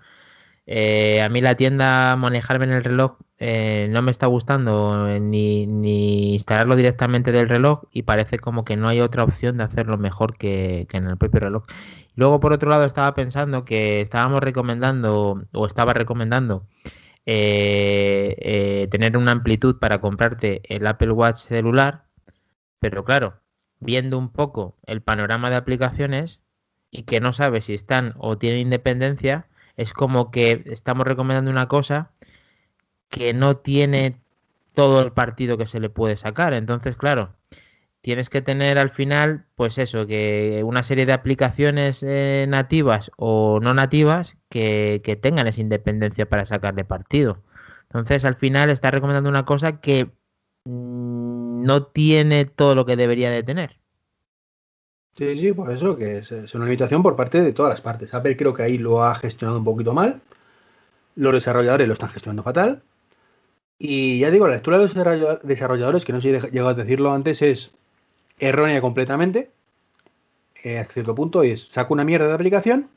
[0.67, 5.19] eh, a mí la tienda manejarme en el reloj eh, no me está gustando eh,
[5.19, 9.63] ni, ni, instalarlo directamente del reloj y parece como que no hay otra opción de
[9.63, 11.63] hacerlo mejor que, en el propio reloj.
[12.15, 16.67] Luego, por otro lado, estaba pensando que estábamos recomendando o estaba recomendando
[17.25, 22.05] tener una amplitud para comprarte el Apple Watch celular,
[22.79, 23.39] pero claro,
[23.85, 26.39] viendo un poco el panorama de aplicaciones
[26.91, 31.67] y que no sabe si están o tienen independencia, es como que estamos recomendando una
[31.67, 32.11] cosa
[33.09, 34.17] que no tiene
[34.73, 36.53] todo el partido que se le puede sacar.
[36.53, 37.33] Entonces, claro,
[38.01, 43.59] tienes que tener al final, pues eso, que una serie de aplicaciones eh, nativas o
[43.61, 47.41] no nativas que, que, tengan esa independencia para sacarle partido.
[47.83, 50.11] Entonces, al final está recomendando una cosa que
[50.65, 51.14] mm,
[51.65, 53.79] no tiene todo lo que debería de tener.
[55.17, 58.13] Sí, sí, por eso que es, una limitación por parte de todas las partes.
[58.13, 60.21] Apple creo que ahí lo ha gestionado un poquito mal.
[61.15, 62.83] Los desarrolladores lo están gestionando fatal.
[63.79, 66.73] Y ya digo, la lectura de los desarrolladores, que no sé si he llegado a
[66.73, 67.71] decirlo antes, es
[68.39, 69.51] errónea completamente.
[70.63, 72.89] Eh, hasta cierto punto es, saco una mierda de aplicación,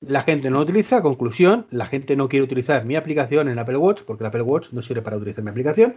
[0.00, 3.76] la gente no lo utiliza, conclusión, la gente no quiere utilizar mi aplicación en Apple
[3.76, 5.96] Watch, porque el Apple Watch no sirve para utilizar mi aplicación,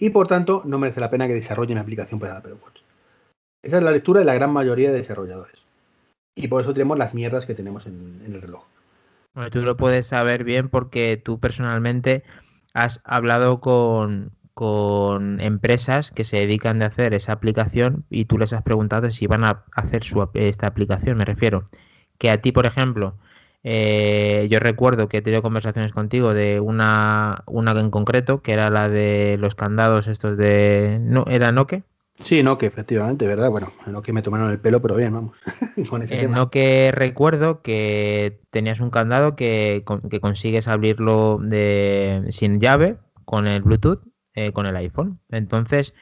[0.00, 2.80] y por tanto no merece la pena que desarrolle mi aplicación para el Apple Watch.
[3.62, 5.64] Esa es la lectura de la gran mayoría de desarrolladores.
[6.34, 8.64] Y por eso tenemos las mierdas que tenemos en, el reloj.
[9.34, 12.24] Bueno, tú lo puedes saber bien porque tú personalmente
[12.72, 18.54] has hablado con, con empresas que se dedican a hacer esa aplicación y tú les
[18.54, 20.02] has preguntado si van a hacer
[20.34, 21.18] esta aplicación.
[21.18, 21.66] Me refiero
[22.16, 23.16] que a ti, por ejemplo,
[23.62, 28.70] eh, yo recuerdo que he tenido conversaciones contigo de una, una en concreto, que era
[28.70, 30.98] la de los candados estos de...
[31.00, 31.24] ¿no?
[31.28, 31.82] ¿Era Nokia?
[32.20, 33.50] Sí, Nokia, efectivamente, ¿verdad?
[33.50, 35.38] Bueno, Nokia me tomaron el pelo, pero bien, vamos.
[35.88, 36.48] con ese tema.
[36.92, 44.02] Recuerdo que tenías un candado que, que consigues abrirlo de, sin llave con el Bluetooth,
[44.34, 45.20] eh, con el iPhone.
[45.30, 45.94] Entonces,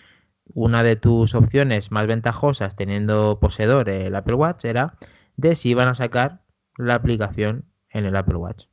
[0.54, 4.94] una de tus opciones más ventajosas teniendo poseedor el Apple Watch era
[5.36, 6.40] de si iban a sacar
[6.78, 8.66] la aplicación en el Apple Watch.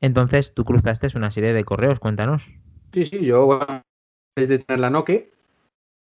[0.00, 2.42] Entonces, tú cruzaste una serie de correos, cuéntanos.
[2.92, 3.82] Sí, sí, yo, bueno,
[4.36, 5.22] desde tener la Nokia,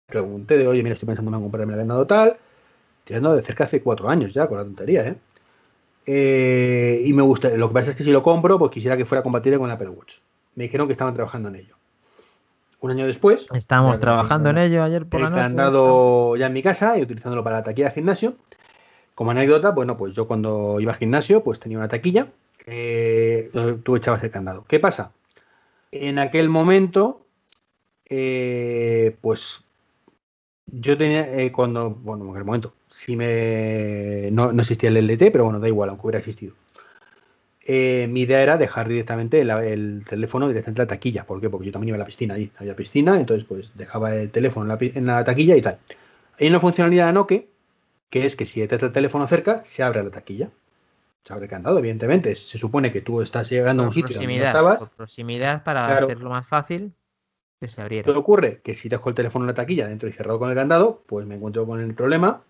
[0.06, 2.36] pregunté de, oye, mira, estoy pensando en comprarme el candado tal,
[3.04, 5.16] tirando de cerca hace cuatro años ya, con la tontería, ¿eh?
[6.06, 7.02] ¿eh?
[7.04, 9.22] y me gusta, lo que pasa es que si lo compro, pues quisiera que fuera
[9.22, 10.18] compatible con el Apple Watch.
[10.54, 11.76] Me dijeron que estaban trabajando en ello.
[12.80, 13.46] Un año después.
[13.52, 15.42] Estamos trabajando en ello ayer por la noche.
[15.42, 18.36] andado ya en mi casa y utilizándolo para la taquilla de gimnasio.
[19.16, 22.30] Como anécdota, bueno, pues yo cuando iba al gimnasio, pues tenía una taquilla,
[22.66, 23.50] eh,
[23.82, 24.66] tú echabas el candado.
[24.68, 25.10] ¿Qué pasa?
[25.90, 27.22] En aquel momento,
[28.10, 29.64] eh, pues
[30.66, 35.44] yo tenía, eh, cuando, bueno, en el momento, si me, no, existía el LT, pero
[35.44, 36.52] bueno, da igual, aunque hubiera existido.
[37.62, 41.24] Eh, mi idea era dejar directamente el, el, teléfono directamente en la taquilla.
[41.24, 41.48] ¿Por qué?
[41.48, 42.50] Porque yo también iba a la piscina allí.
[42.58, 45.78] Había piscina, entonces pues dejaba el teléfono en la, en la taquilla y tal.
[46.38, 47.42] Hay una funcionalidad de Nokia
[48.10, 50.50] que es que si te el teléfono cerca, se abre la taquilla.
[51.24, 52.36] Se abre el candado, evidentemente.
[52.36, 54.78] Se supone que tú estás llegando por a un sitio donde no estabas.
[54.78, 56.06] Por proximidad para claro.
[56.06, 56.94] hacerlo más fácil
[57.60, 58.04] que se abriera.
[58.04, 58.60] ¿Qué ocurre?
[58.62, 61.26] Que si dejo el teléfono en la taquilla dentro y cerrado con el candado, pues
[61.26, 62.42] me encuentro con el problema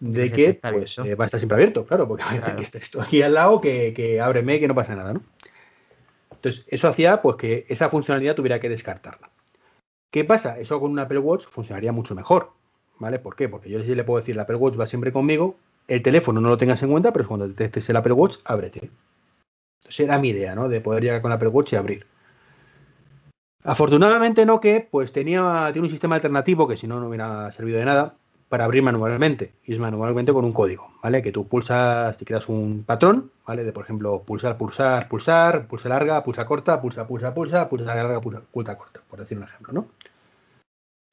[0.00, 2.56] de que pues, eh, va a estar siempre abierto, claro, porque claro.
[2.56, 5.22] que esto aquí al lado, que, que ábreme, que no pasa nada, ¿no?
[6.32, 9.30] Entonces, eso hacía pues que esa funcionalidad tuviera que descartarla.
[10.10, 10.58] ¿Qué pasa?
[10.58, 12.52] Eso con un Apple Watch funcionaría mucho mejor,
[13.02, 13.18] ¿vale?
[13.18, 13.48] ¿Por qué?
[13.48, 15.56] Porque yo sí le puedo decir, el Apple Watch va siempre conmigo,
[15.88, 18.90] el teléfono no lo tengas en cuenta, pero cuando detectes el Apple Watch, ábrete.
[19.80, 20.68] Entonces era mi idea, ¿no?
[20.68, 22.06] De poder llegar con el Apple Watch y abrir.
[23.64, 27.84] Afortunadamente Nokia pues tenía, tiene un sistema alternativo que si no no hubiera servido de
[27.84, 28.14] nada
[28.48, 31.22] para abrir manualmente y es manualmente con un código, ¿vale?
[31.22, 33.64] Que tú pulsas, te creas un patrón, ¿vale?
[33.64, 38.20] De por ejemplo pulsar, pulsar, pulsar, pulsa larga, pulsa corta, pulsa, pulsa, pulsa, pulsa larga,
[38.20, 39.86] pulsa, corta, por decir un ejemplo, ¿no?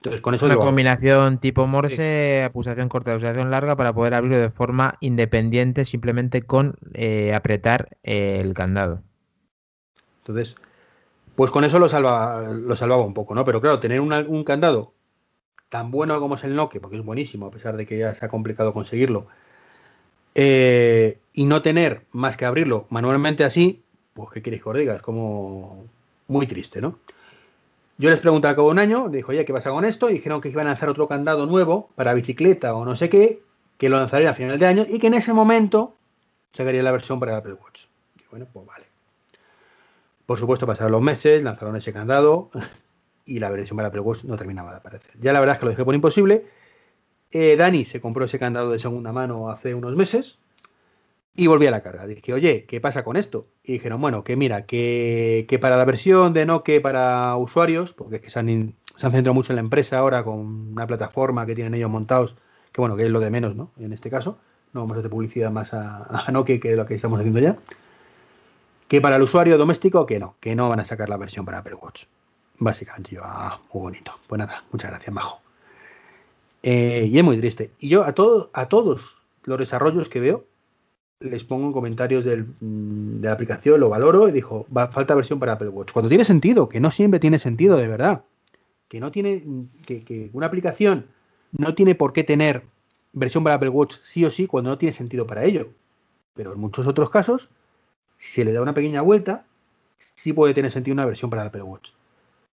[0.02, 2.54] Entonces con eso una combinación tipo Morse, sí.
[2.54, 8.39] pulsación corta, pulsación larga para poder abrirlo de forma independiente simplemente con eh, apretar eh,
[8.41, 9.02] el candado.
[10.20, 10.56] Entonces
[11.36, 13.45] pues con eso lo salvaba, lo salvaba un poco, ¿no?
[13.45, 14.93] Pero claro, tener un candado
[15.70, 18.26] tan bueno como es el Nokia, porque es buenísimo, a pesar de que ya se
[18.26, 19.28] ha complicado conseguirlo,
[20.36, 23.84] eh, y no tener más que abrirlo manualmente así,
[24.14, 25.86] pues qué queréis que os diga, es como
[26.28, 27.00] muy triste, ¿no?
[28.00, 30.10] Yo les pregunté al cabo de un año, dijo, oye, ¿qué pasa con esto?
[30.10, 33.43] Y dijeron que iban a lanzar otro candado nuevo para bicicleta o no sé qué,
[33.78, 35.97] que lo lanzarían a final de año y que en ese momento
[36.54, 37.88] sacaría la versión para el Apple Watch.
[38.18, 38.86] Y bueno, pues vale.
[40.26, 42.52] Por supuesto, pasaron los meses, lanzaron ese candado
[43.26, 45.16] y la versión para Apple Watch no terminaba de aparecer.
[45.20, 46.45] Ya la verdad es que lo dejé por imposible.
[47.32, 50.39] Eh, Dani se compró ese candado de segunda mano hace unos meses
[51.40, 52.06] y volví a la carga.
[52.06, 53.48] Dije, oye, ¿qué pasa con esto?
[53.64, 58.18] Y dijeron, bueno, que mira, que, que para la versión de Nokia para usuarios, porque
[58.18, 60.40] es que se han, se han, centrado mucho en la empresa ahora con
[60.72, 62.36] una plataforma que tienen ellos montados,
[62.72, 63.72] que bueno, que es lo de menos, ¿no?
[63.80, 64.38] En este caso,
[64.74, 67.58] no vamos a hacer publicidad más a, a Nokia que lo que estamos haciendo ya
[68.90, 71.60] que para el usuario doméstico que no, que no van a sacar la versión para
[71.60, 72.06] Apple Watch.
[72.58, 74.20] Básicamente yo, ah, muy bonito.
[74.28, 75.42] Pues nada, muchas gracias, Majo.
[76.64, 77.72] Eh, y es muy triste.
[77.80, 80.46] Y yo a, todo, a todos los desarrollos que veo,
[81.20, 85.53] les pongo en comentarios mm, de la aplicación, lo valoro y dijo, falta versión para
[85.53, 85.91] Apple Watch.
[85.91, 88.24] Cuando tiene sentido, que no siempre tiene sentido, de verdad.
[88.88, 89.43] Que no tiene,
[89.86, 91.07] que, que una aplicación
[91.51, 92.63] no tiene por qué tener
[93.11, 95.70] versión para Apple Watch sí o sí cuando no tiene sentido para ello.
[96.34, 97.49] Pero en muchos otros casos,
[98.17, 99.45] si se le da una pequeña vuelta,
[100.15, 101.91] sí puede tener sentido una versión para Apple Watch.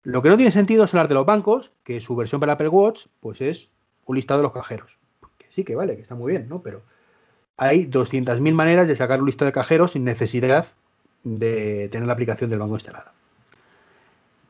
[0.03, 2.69] Lo que no tiene sentido es hablar de los bancos, que su versión para Apple
[2.69, 3.69] Watch, pues es
[4.05, 4.99] un listado de los cajeros.
[5.37, 6.61] Que sí, que vale, que está muy bien, ¿no?
[6.61, 6.83] Pero
[7.57, 10.67] hay 200.000 maneras de sacar un listado de cajeros sin necesidad
[11.23, 13.13] de tener la aplicación del banco instalada.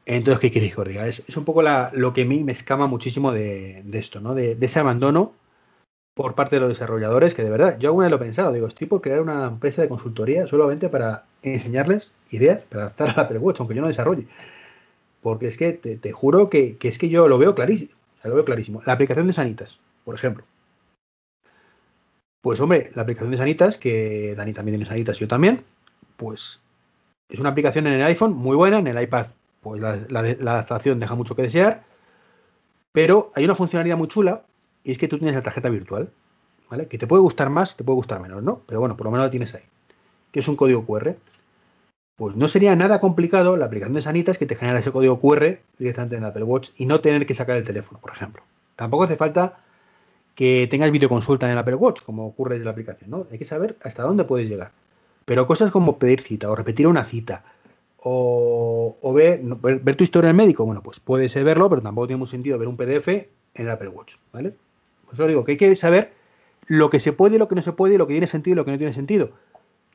[0.06, 1.08] Entonces, ¿qué queréis que os diga?
[1.08, 4.36] Es, un poco lo que a mí me escama muchísimo de, esto, ¿no?
[4.36, 5.34] De, ese abandono
[6.14, 8.68] por parte de los desarrolladores, que de verdad, yo alguna vez lo he pensado, digo,
[8.68, 13.22] estoy por crear una empresa de consultoría solamente para enseñarles ideas para adaptar a la
[13.24, 14.28] Apple aunque yo no desarrolle.
[15.22, 17.93] Porque es que te, juro que, es que yo lo veo clarísimo.
[18.24, 18.84] lo veo clarísimo.
[18.86, 20.43] La aplicación de Sanitas, por ejemplo.
[22.44, 25.64] Pues hombre, la aplicación de Sanitas, que Dani también tiene Sanitas, yo también,
[26.18, 26.62] pues
[27.30, 29.28] es una aplicación en el iPhone muy buena, en el iPad,
[29.62, 31.86] pues la, la adaptación deja mucho que desear,
[32.91, 34.44] pero hay una funcionalidad muy chula
[34.84, 36.10] y es que tú tienes la tarjeta virtual,
[36.70, 36.89] ¿vale?
[36.89, 38.60] Que te puede gustar más, te puede gustar menos, ¿no?
[38.68, 39.64] Pero bueno, por lo menos la tienes ahí,
[40.34, 41.16] que es un código QR.
[42.18, 45.60] Pues no sería nada complicado la aplicación de Sanitas que te genera ese código QR
[45.80, 48.44] directamente en Apple Watch y no tener que sacar el teléfono, por ejemplo.
[48.76, 49.62] Tampoco hace falta
[50.36, 53.28] que tengas videoconsulta en el Apple Watch, como ocurre desde la aplicación, ¿no?
[53.32, 54.72] Hay que saber hasta dónde puedes llegar.
[55.26, 57.44] Pero cosas como pedir cita o repetir una cita
[57.98, 62.08] o, ver, ver, tu historia en el médico, bueno, pues puede ser verlo, pero tampoco
[62.08, 64.54] tiene mucho sentido ver un PDF en el Apple Watch, ¿vale?
[65.06, 66.12] Pues os digo que hay que saber
[66.66, 68.66] lo que se puede, lo que no se puede, lo que tiene sentido y lo
[68.66, 69.32] que no tiene sentido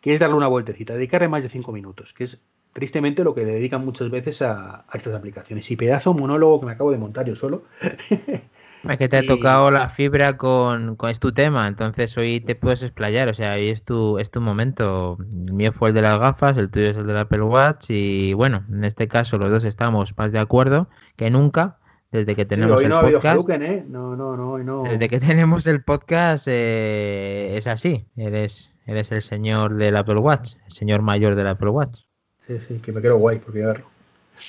[0.00, 2.38] que es darle una vueltecita, dedicarle más de cinco minutos, que es
[2.72, 5.70] tristemente lo que dedican muchas veces a, estas aplicaciones.
[5.70, 7.64] Y pedazo monólogo que me acabo de montar yo solo.
[8.84, 12.54] Es que te ha tocado la fibra con, con, es tu tema, entonces hoy te
[12.54, 15.16] puedes explayar, o sea, hoy es tu, es tu momento.
[15.20, 18.34] El mío fue el de las gafas, el tuyo es el del Apple Watch y
[18.34, 21.78] bueno, en este caso los dos estamos más de acuerdo que nunca
[22.10, 23.50] desde que tenemos el podcast.
[23.50, 23.84] ¿eh?
[23.86, 28.06] No, no, no, no, Desde que tenemos el podcast eh, es así.
[28.16, 32.00] Eres, eres el señor del Apple Watch, el señor mayor del Apple Watch.
[32.46, 33.86] Sí, sí, que me quiero guay porque verlo.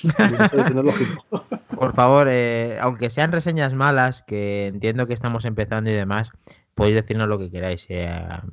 [1.76, 6.30] Por favor, eh, aunque sean reseñas malas, que entiendo que estamos empezando y demás,
[6.74, 7.88] podéis decirnos lo que queráis.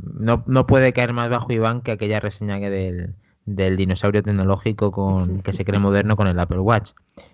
[0.01, 3.15] no, no puede caer más bajo Iván que aquella reseña que del,
[3.47, 6.91] del dinosaurio tecnológico con que se cree moderno con el Apple Watch.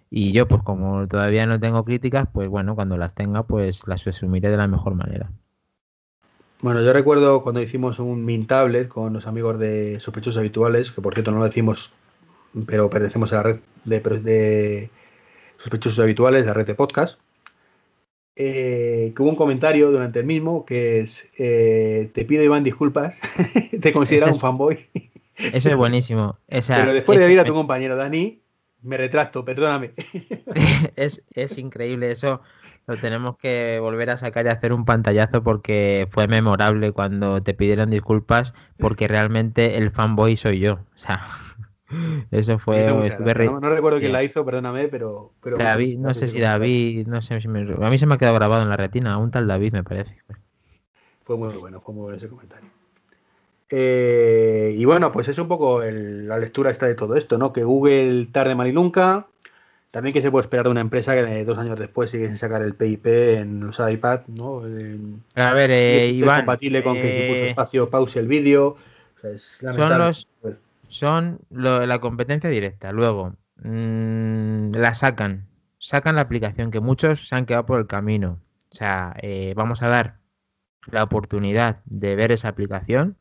[0.10, 4.08] Y yo, pues como todavía no tengo críticas, pues bueno, cuando las tenga, pues las
[4.08, 5.32] asumiré de la mejor manera.
[6.62, 11.02] Bueno, yo recuerdo cuando hicimos un Mint Tablet con los amigos de Sospechosos Habituales, que
[11.02, 11.92] por cierto no lo decimos,
[12.66, 14.90] pero pertenecemos a la red de,
[15.58, 17.20] Sospechosos Habituales, la red de podcast,
[18.36, 23.20] eh, que hubo un comentario durante el mismo que es, eh, te pido Iván disculpas,
[23.82, 24.88] te considera un fanboy.
[25.36, 26.38] Eso es buenísimo.
[26.48, 28.44] Pero después de oír a tu compañero Dani,
[28.84, 29.94] me retracto, perdóname.
[30.96, 32.42] es, increíble eso.
[32.86, 37.54] Lo tenemos que volver a sacar y hacer un pantallazo porque fue memorable cuando te
[37.54, 40.74] pidieron disculpas porque realmente el fanboy soy yo.
[40.74, 41.26] O sea,
[42.32, 42.86] eso fue...
[42.86, 45.32] no, recuerdo quién la hizo, perdóname, pero...
[45.58, 48.36] David, no sé si David, no sé si me, a mí se me ha quedado
[48.36, 50.18] grabado en la retina, un tal David me parece.
[51.24, 52.70] Fue muy bueno, fue muy bueno ese comentario.
[53.76, 57.52] Eh, y bueno, pues es un poco la lectura esta de todo esto, ¿no?
[57.52, 59.28] Que Google tarde mal y nunca.
[59.90, 62.64] También que se puede esperar de una empresa que dos años después sigue sin sacar
[62.64, 64.64] el PIP en los iPad, ¿no?
[65.36, 68.76] a ver, eh, Iván, compatible con que si puso eh, espacio pause el vídeo.
[69.36, 70.28] son los,
[70.88, 72.92] son la competencia directa.
[72.92, 75.48] Luego, mm, la sacan.
[75.80, 78.40] Sacan la aplicación, que muchos se han quedado por el camino.
[78.72, 79.16] O sea,
[79.56, 80.18] vamos a dar
[80.88, 83.18] la oportunidad de ver esa aplicación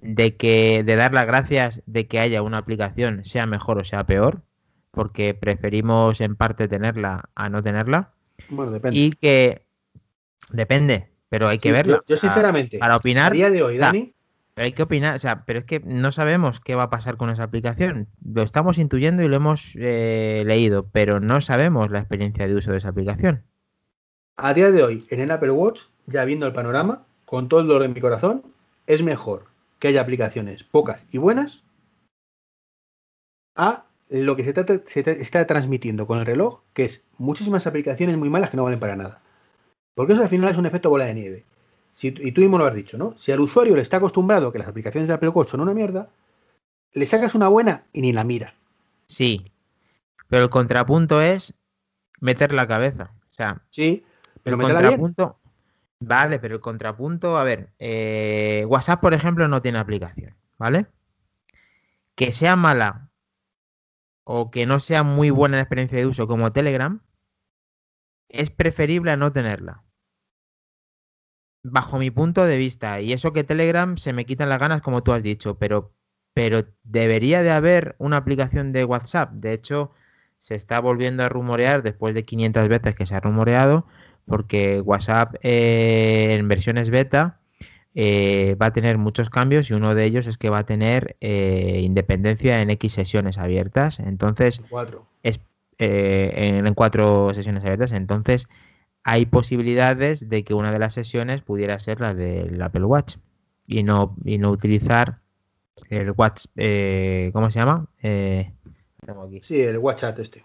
[0.00, 4.04] de que de dar las gracias de que haya una aplicación sea mejor o sea
[4.04, 4.42] peor,
[4.90, 8.12] porque preferimos en parte tenerla a no tenerla.
[8.48, 8.98] Bueno, depende.
[8.98, 9.66] Y que
[10.50, 12.02] depende, pero hay que verla.
[12.06, 14.14] Yo, sinceramente, para opinar, a día de hoy, Dani,
[14.56, 17.28] hay que opinar, o sea, pero es que no sabemos qué va a pasar con
[17.28, 18.08] esa aplicación.
[18.24, 22.72] Lo estamos intuyendo y lo hemos eh, leído, pero no sabemos la experiencia de uso
[22.72, 23.44] de esa aplicación.
[24.36, 27.66] A día de hoy, en el Apple Watch, ya viendo el panorama, con todo el
[27.66, 28.44] dolor en mi corazón,
[28.86, 29.46] es mejor
[29.78, 31.64] que haya aplicaciones pocas y buenas
[33.56, 38.50] a lo que se, está transmitiendo con el reloj, que es muchísimas aplicaciones muy malas
[38.50, 39.20] que no valen para nada.
[39.94, 41.44] Porque eso al final es un efecto bola de nieve.
[42.02, 43.14] Y tú mismo lo has dicho, ¿no?
[43.18, 46.08] Si al usuario le está acostumbrado que las aplicaciones de Apple Watch son una mierda,
[46.92, 48.54] le sacas una buena y ni la mira.
[49.06, 49.50] Sí,
[50.28, 51.54] pero el contrapunto es
[52.20, 53.12] meter la cabeza.
[53.28, 54.04] O sea, sí,
[54.42, 55.38] pero el contrapunto,
[55.98, 60.86] Vale, pero el contrapunto, a ver, eh, WhatsApp, por ejemplo, no tiene aplicación, ¿vale?
[62.14, 63.10] Que sea mala
[64.24, 67.00] o que no sea muy buena la experiencia de uso como Telegram,
[68.28, 69.84] es preferible a no tenerla.
[71.68, 73.00] Bajo mi punto de vista.
[73.00, 75.92] Y eso que Telegram se me quitan las ganas, como tú has dicho, pero,
[76.32, 79.32] pero debería de haber una aplicación de WhatsApp.
[79.32, 79.90] De hecho,
[80.38, 83.86] se está volviendo a rumorear después de 500 veces que se ha rumoreado,
[84.26, 87.40] porque WhatsApp eh, en versiones beta
[87.94, 91.16] eh, va a tener muchos cambios y uno de ellos es que va a tener
[91.20, 93.98] eh, independencia en X sesiones abiertas.
[93.98, 95.06] Entonces, Cuatro.
[95.22, 95.40] es,
[95.78, 97.92] en, en cuatro sesiones abiertas.
[97.92, 98.48] Entonces,
[99.08, 103.18] hay posibilidades de que una de las sesiones pudiera ser la del Apple Watch
[103.64, 105.20] y no, y no utilizar
[105.90, 106.46] el Watch,
[107.32, 107.86] ¿cómo se llama?
[108.00, 109.40] tengo aquí.
[109.44, 110.44] Sí, el WhatsApp este.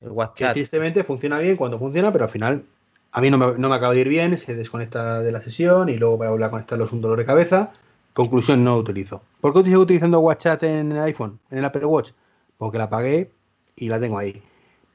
[0.00, 0.52] El Que WhatsApp.
[0.54, 2.64] tristemente funciona bien cuando funciona, pero al final
[3.12, 5.88] a mí no me, no me acaba de ir bien, se desconecta de la sesión
[5.88, 7.72] y luego para volver a conectarlo es un dolor de cabeza.
[8.12, 9.22] Conclusión, no lo utilizo.
[9.40, 12.10] ¿Por qué sigo utilizando WhatsApp en el iPhone, en el Apple Watch?
[12.58, 13.30] Porque la pagué
[13.76, 14.42] y la tengo ahí.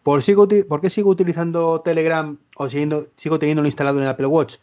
[0.04, 4.10] ¿Por, sigo, uti- ¿Por qué sigo utilizando Telegram o siguiendo, sigo teniéndolo instalado en el
[4.10, 4.58] Apple Watch?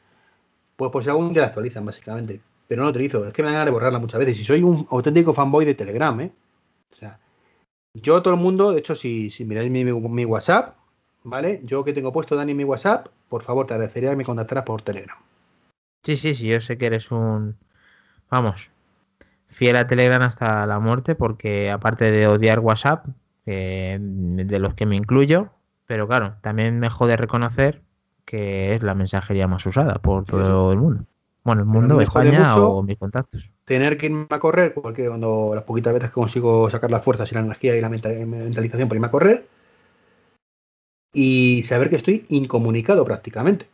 [0.76, 2.40] Pues por si algún día la actualizan, básicamente.
[2.68, 3.26] Pero no lo utilizo.
[3.26, 4.40] Es que me dan de borrarla muchas veces.
[4.40, 6.32] Y soy un auténtico fanboy de Telegram, ¿eh?
[6.92, 7.18] O sea,
[7.94, 10.76] yo, todo el mundo, de hecho, si, si miráis mi, mi WhatsApp,
[11.22, 11.60] ¿vale?
[11.64, 14.64] Yo que tengo puesto, Dani, en mi WhatsApp, por favor, te agradecería que me contactaras
[14.64, 15.16] por Telegram.
[16.04, 17.56] Sí, sí, sí, yo sé que eres un,
[18.30, 18.70] vamos,
[19.48, 23.06] fiel a Telegram hasta la muerte, porque aparte de odiar WhatsApp,
[23.46, 25.50] que- de los que me incluyo,
[25.86, 27.80] pero claro, también me jode reconocer
[28.26, 31.04] que es la mensajería más usada por Sí, todo el mundo.
[31.44, 33.48] Bueno, el mundo, España mucho- o mis contactos.
[33.64, 37.30] Tener que irme a correr, porque cuando las poquitas veces que consigo sacar las fuerzas
[37.30, 39.48] y la energía y la menta- mentalización para irme a correr,
[41.14, 43.68] y saber que estoy incomunicado prácticamente.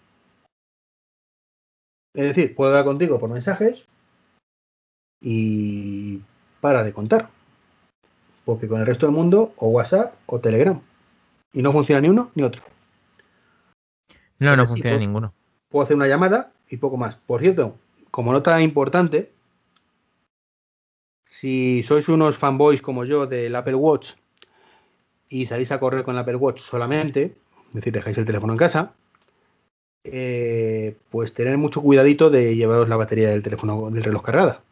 [2.14, 3.86] Es decir, puedo hablar contigo por mensajes
[5.22, 6.20] y
[6.60, 7.30] para de contar.
[8.44, 10.80] Porque con el resto del mundo, o WhatsApp o Telegram.
[11.52, 12.62] Y no funciona ni uno ni otro.
[14.38, 15.32] No, no funciona pues- ninguno.
[15.68, 17.16] puedo hacer una llamada y poco más.
[17.16, 17.76] Por cierto,
[18.10, 19.30] como nota importante,
[21.28, 24.14] si sois unos fanboys como yo del Apple Watch
[25.28, 27.34] y salís a correr con el Apple Watch solamente,
[27.68, 28.92] es decir, dejáis el teléfono en casa,
[30.04, 34.62] eh, pues tener mucho cuidadito de llevaros la batería del teléfono del reloj cargada.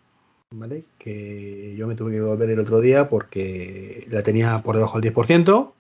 [0.53, 0.85] ¿Vale?
[0.99, 5.15] Que yo me tuve que volver el otro día porque la tenía por debajo del
[5.15, 5.73] 10%.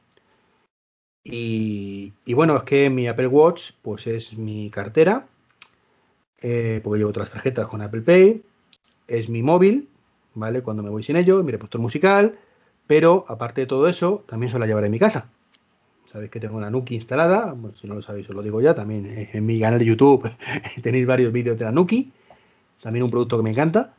[1.25, 5.27] Y, bueno, es que mi Apple Watch pues es mi cartera,
[6.41, 8.43] eh, porque llevo otras tarjetas con Apple Pay,
[9.09, 9.89] es mi móvil,
[10.35, 10.63] ¿vale?
[10.63, 12.39] Cuando me voy sin ello, mi reproductor musical,
[12.87, 15.29] pero aparte de todo eso, también se la llevaré en mi casa.
[16.11, 18.75] Sabéis que tengo una Nuki instalada, bueno, si no lo sabéis os lo digo ya,
[18.75, 20.31] también eh, en mi canal de YouTube
[20.83, 22.13] tenéis varios vídeos de la Nuki,
[22.83, 23.95] también un producto que me encanta.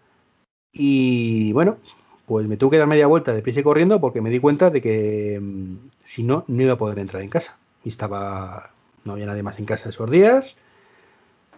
[0.74, 1.78] Y bueno,
[2.26, 4.70] pues me tuve que dar media vuelta de prisa y corriendo porque me di cuenta
[4.70, 7.58] de que mm, si no, no iba a poder entrar en casa.
[7.84, 8.72] Y estaba,
[9.04, 10.58] no había nadie más en casa esos días.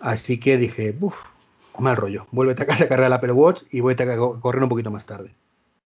[0.02, 1.16] Así que dije, uff,
[1.80, 2.28] mal rollo.
[2.32, 4.92] Vuélvete a casa a cargar el Apple Watch y voy a co- correr un poquito
[4.92, 5.36] más tarde.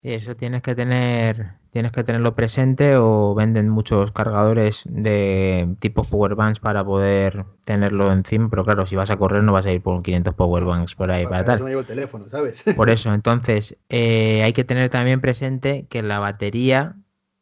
[0.03, 6.03] Y eso tienes que tener, tienes que tenerlo presente o venden muchos cargadores de tipo
[6.03, 9.81] powerbanks para poder tenerlo encima, pero claro, si vas a correr no vas a ir
[9.81, 11.63] por 500 powerbanks por ahí para Para eso tal.
[11.65, 12.63] me llevo el teléfono, ¿sabes?
[12.75, 16.95] Por eso, entonces, eh, hay que tener también presente que la batería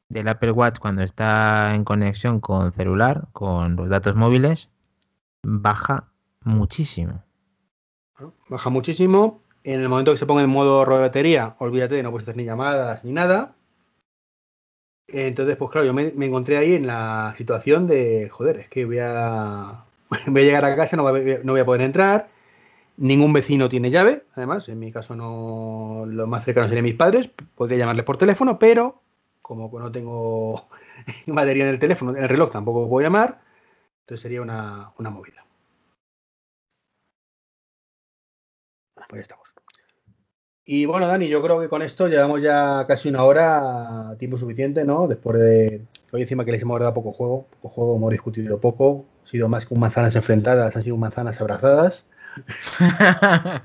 [0.10, 4.70] del Apple Watch cuando está en conexión con celular, con los datos móviles,
[5.44, 6.10] baja
[6.44, 7.24] muchísimo.
[8.20, 8.34] ¿no?
[8.50, 9.44] Baja muchísimo.
[9.70, 12.36] En el momento que se ponga en modo ahorro de batería, olvídate, no puedes hacer
[12.38, 13.54] ni llamadas ni nada.
[15.08, 18.98] Entonces, pues claro, yo me, encontré ahí en la situación de, joder, es que voy
[19.00, 19.86] a,
[20.26, 22.30] voy a llegar a casa, no voy a, poder entrar.
[22.98, 27.30] Ningún vecino tiene llave, además, en mi caso no, lo más cercano serían mis padres,
[27.56, 29.04] podría llamarles por teléfono, pero
[29.44, 30.68] como no tengo
[31.28, 33.42] batería en el teléfono, en el reloj tampoco puedo llamar,
[34.02, 35.46] entonces sería una, una movida.
[39.10, 39.59] Pues ya estamos.
[40.72, 44.86] Y bueno, Dani, yo creo que con esto llevamos ya casi una hora, tiempo suficiente,
[44.86, 45.08] ¿no?
[45.08, 49.04] Después de hoy encima que les hemos dado poco juego, poco juego, hemos discutido poco,
[49.26, 52.06] ha sido más que un manzanas enfrentadas, han sido manzanas abrazadas.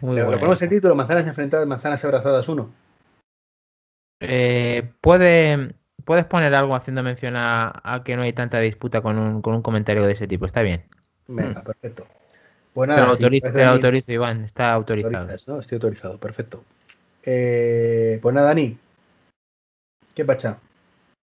[0.00, 2.70] Muy Le, ponemos el título, manzanas enfrentadas, manzanas abrazadas 1.
[4.20, 5.74] Eh, puede,
[6.04, 9.56] puedes poner algo haciendo mención a, a que no hay tanta disputa con un, con
[9.56, 10.46] un comentario de ese tipo.
[10.46, 10.84] Está bien.
[11.26, 12.06] Venga, perfecto.
[12.76, 14.44] Pues Te lo autorizo, te lo autorizo, Iván.
[14.44, 15.28] Está autorizado.
[15.46, 15.60] ¿no?
[15.60, 16.62] Estoy autorizado, perfecto.
[17.22, 18.76] Eh, pues nada, Dani.
[20.14, 20.58] ¿Qué pacha?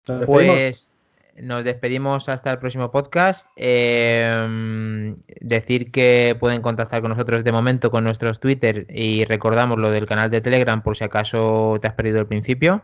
[0.07, 0.25] ¿Nos?
[0.25, 0.91] Pues
[1.37, 3.47] nos despedimos hasta el próximo podcast.
[3.55, 9.89] Em, decir que pueden contactar con nosotros de momento con nuestros Twitter y recordamos lo
[9.89, 12.83] del canal de Telegram por si acaso te has perdido el principio.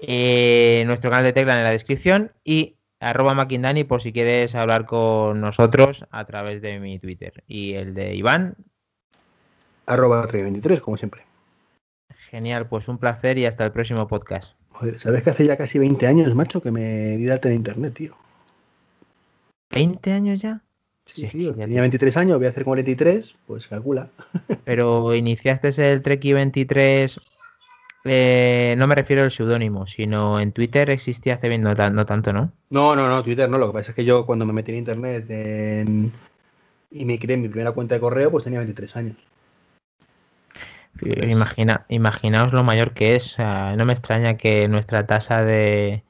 [0.00, 4.86] Eh, nuestro canal de Telegram en la descripción y arroba Maquindani por si quieres hablar
[4.86, 7.42] con nosotros a través de mi Twitter.
[7.48, 8.54] Y el de Iván.
[9.86, 11.22] Arroba 323, como siempre.
[12.30, 14.52] Genial, pues un placer y hasta el próximo podcast.
[14.68, 17.54] Joder, ¿sabes que hace ya casi 20 años, macho, que me di de alta en
[17.56, 18.16] internet, tío?
[19.70, 20.62] ¿20 años ya?
[21.06, 24.10] Sí, tío, tenía 23 años, voy a hacer 43, pues calcula.
[24.64, 27.20] Pero iniciaste el Treki 23,
[28.04, 32.52] eh, no me refiero al seudónimo, sino en Twitter existía hace no, no tanto, ¿no?
[32.70, 34.78] No, no, no, Twitter no, lo que pasa es que yo cuando me metí en
[34.78, 35.26] internet
[36.90, 39.16] y me creé mi primera cuenta de correo, pues tenía 23 años.
[41.02, 43.36] Imagina, imaginaos lo mayor que es.
[43.38, 46.04] no me extraña que nuestra tasa de.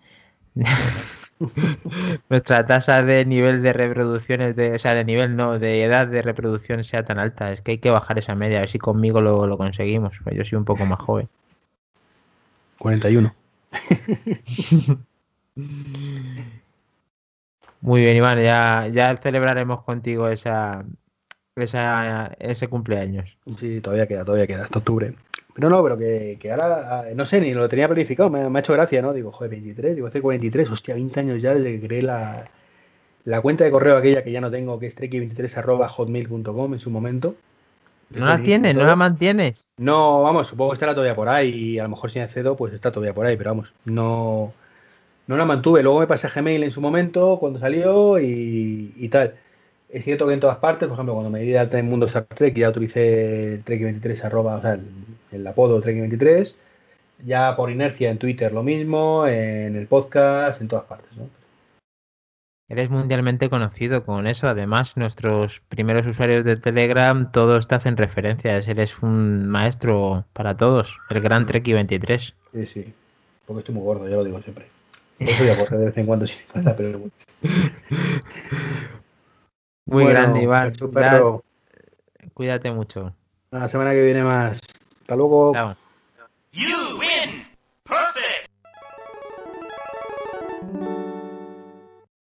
[2.28, 6.22] nuestra tasa de nivel de reproducciones, de, o sea, de nivel no, de edad de
[6.22, 7.52] reproducción sea tan alta.
[7.52, 10.18] Es que hay que bajar esa media, a ver si conmigo lo, lo conseguimos.
[10.24, 11.28] Pues yo soy un poco más joven.
[12.80, 13.32] 41.
[17.82, 20.84] Muy bien, Iván, ya, ya celebraremos contigo esa,
[21.54, 23.36] ese cumpleaños.
[23.58, 25.14] Sí, todavía queda, todavía queda, hasta octubre.
[25.54, 29.02] Pero no, pero que, ahora, no sé, ni lo tenía planificado, me, ha hecho gracia,
[29.02, 29.12] ¿no?
[29.12, 32.46] Digo, joder, 23, digo, hace 43, hostia, 20 años ya desde que creé la,
[33.24, 35.48] la cuenta de correo aquella que ya no tengo, que es treki23
[36.72, 37.34] en su momento.
[38.10, 38.74] ¿No la tienes?
[38.74, 39.68] ¿No la mantienes?
[39.76, 42.72] No, vamos, supongo que estará todavía por ahí y a lo mejor si accedo, pues
[42.72, 44.52] está todavía por ahí, pero vamos, no,
[45.26, 45.82] no la mantuve.
[45.82, 49.34] Luego me pasé a Gmail en su momento, cuando salió y, y tal.
[49.88, 52.06] Es cierto que en todas partes, por ejemplo, cuando me di de alta en Mundo
[52.06, 54.78] Star Trek, ya utilicé Trek23 arroba, o sea,
[55.32, 56.54] el, apodo Trek23.
[57.24, 61.28] Ya por inercia en Twitter lo mismo, en el podcast, en todas partes, ¿no?
[62.70, 64.46] Eres mundialmente conocido con eso.
[64.46, 68.68] Además, nuestros primeros usuarios de Telegram, todos te hacen referencias.
[68.68, 70.96] Eres un maestro para todos.
[71.10, 72.32] El gran Treki 23.
[72.52, 72.94] Sí, sí.
[73.44, 74.68] Porque estoy muy gordo, ya lo digo siempre.
[75.18, 76.44] No voy a de vez en cuando si
[76.76, 77.00] pero
[79.86, 80.72] Muy grande, Iván.
[82.34, 83.12] Cuídate mucho.
[83.50, 84.60] La semana que viene más.
[85.00, 85.52] Hasta luego.
[85.52, 85.76] Chao.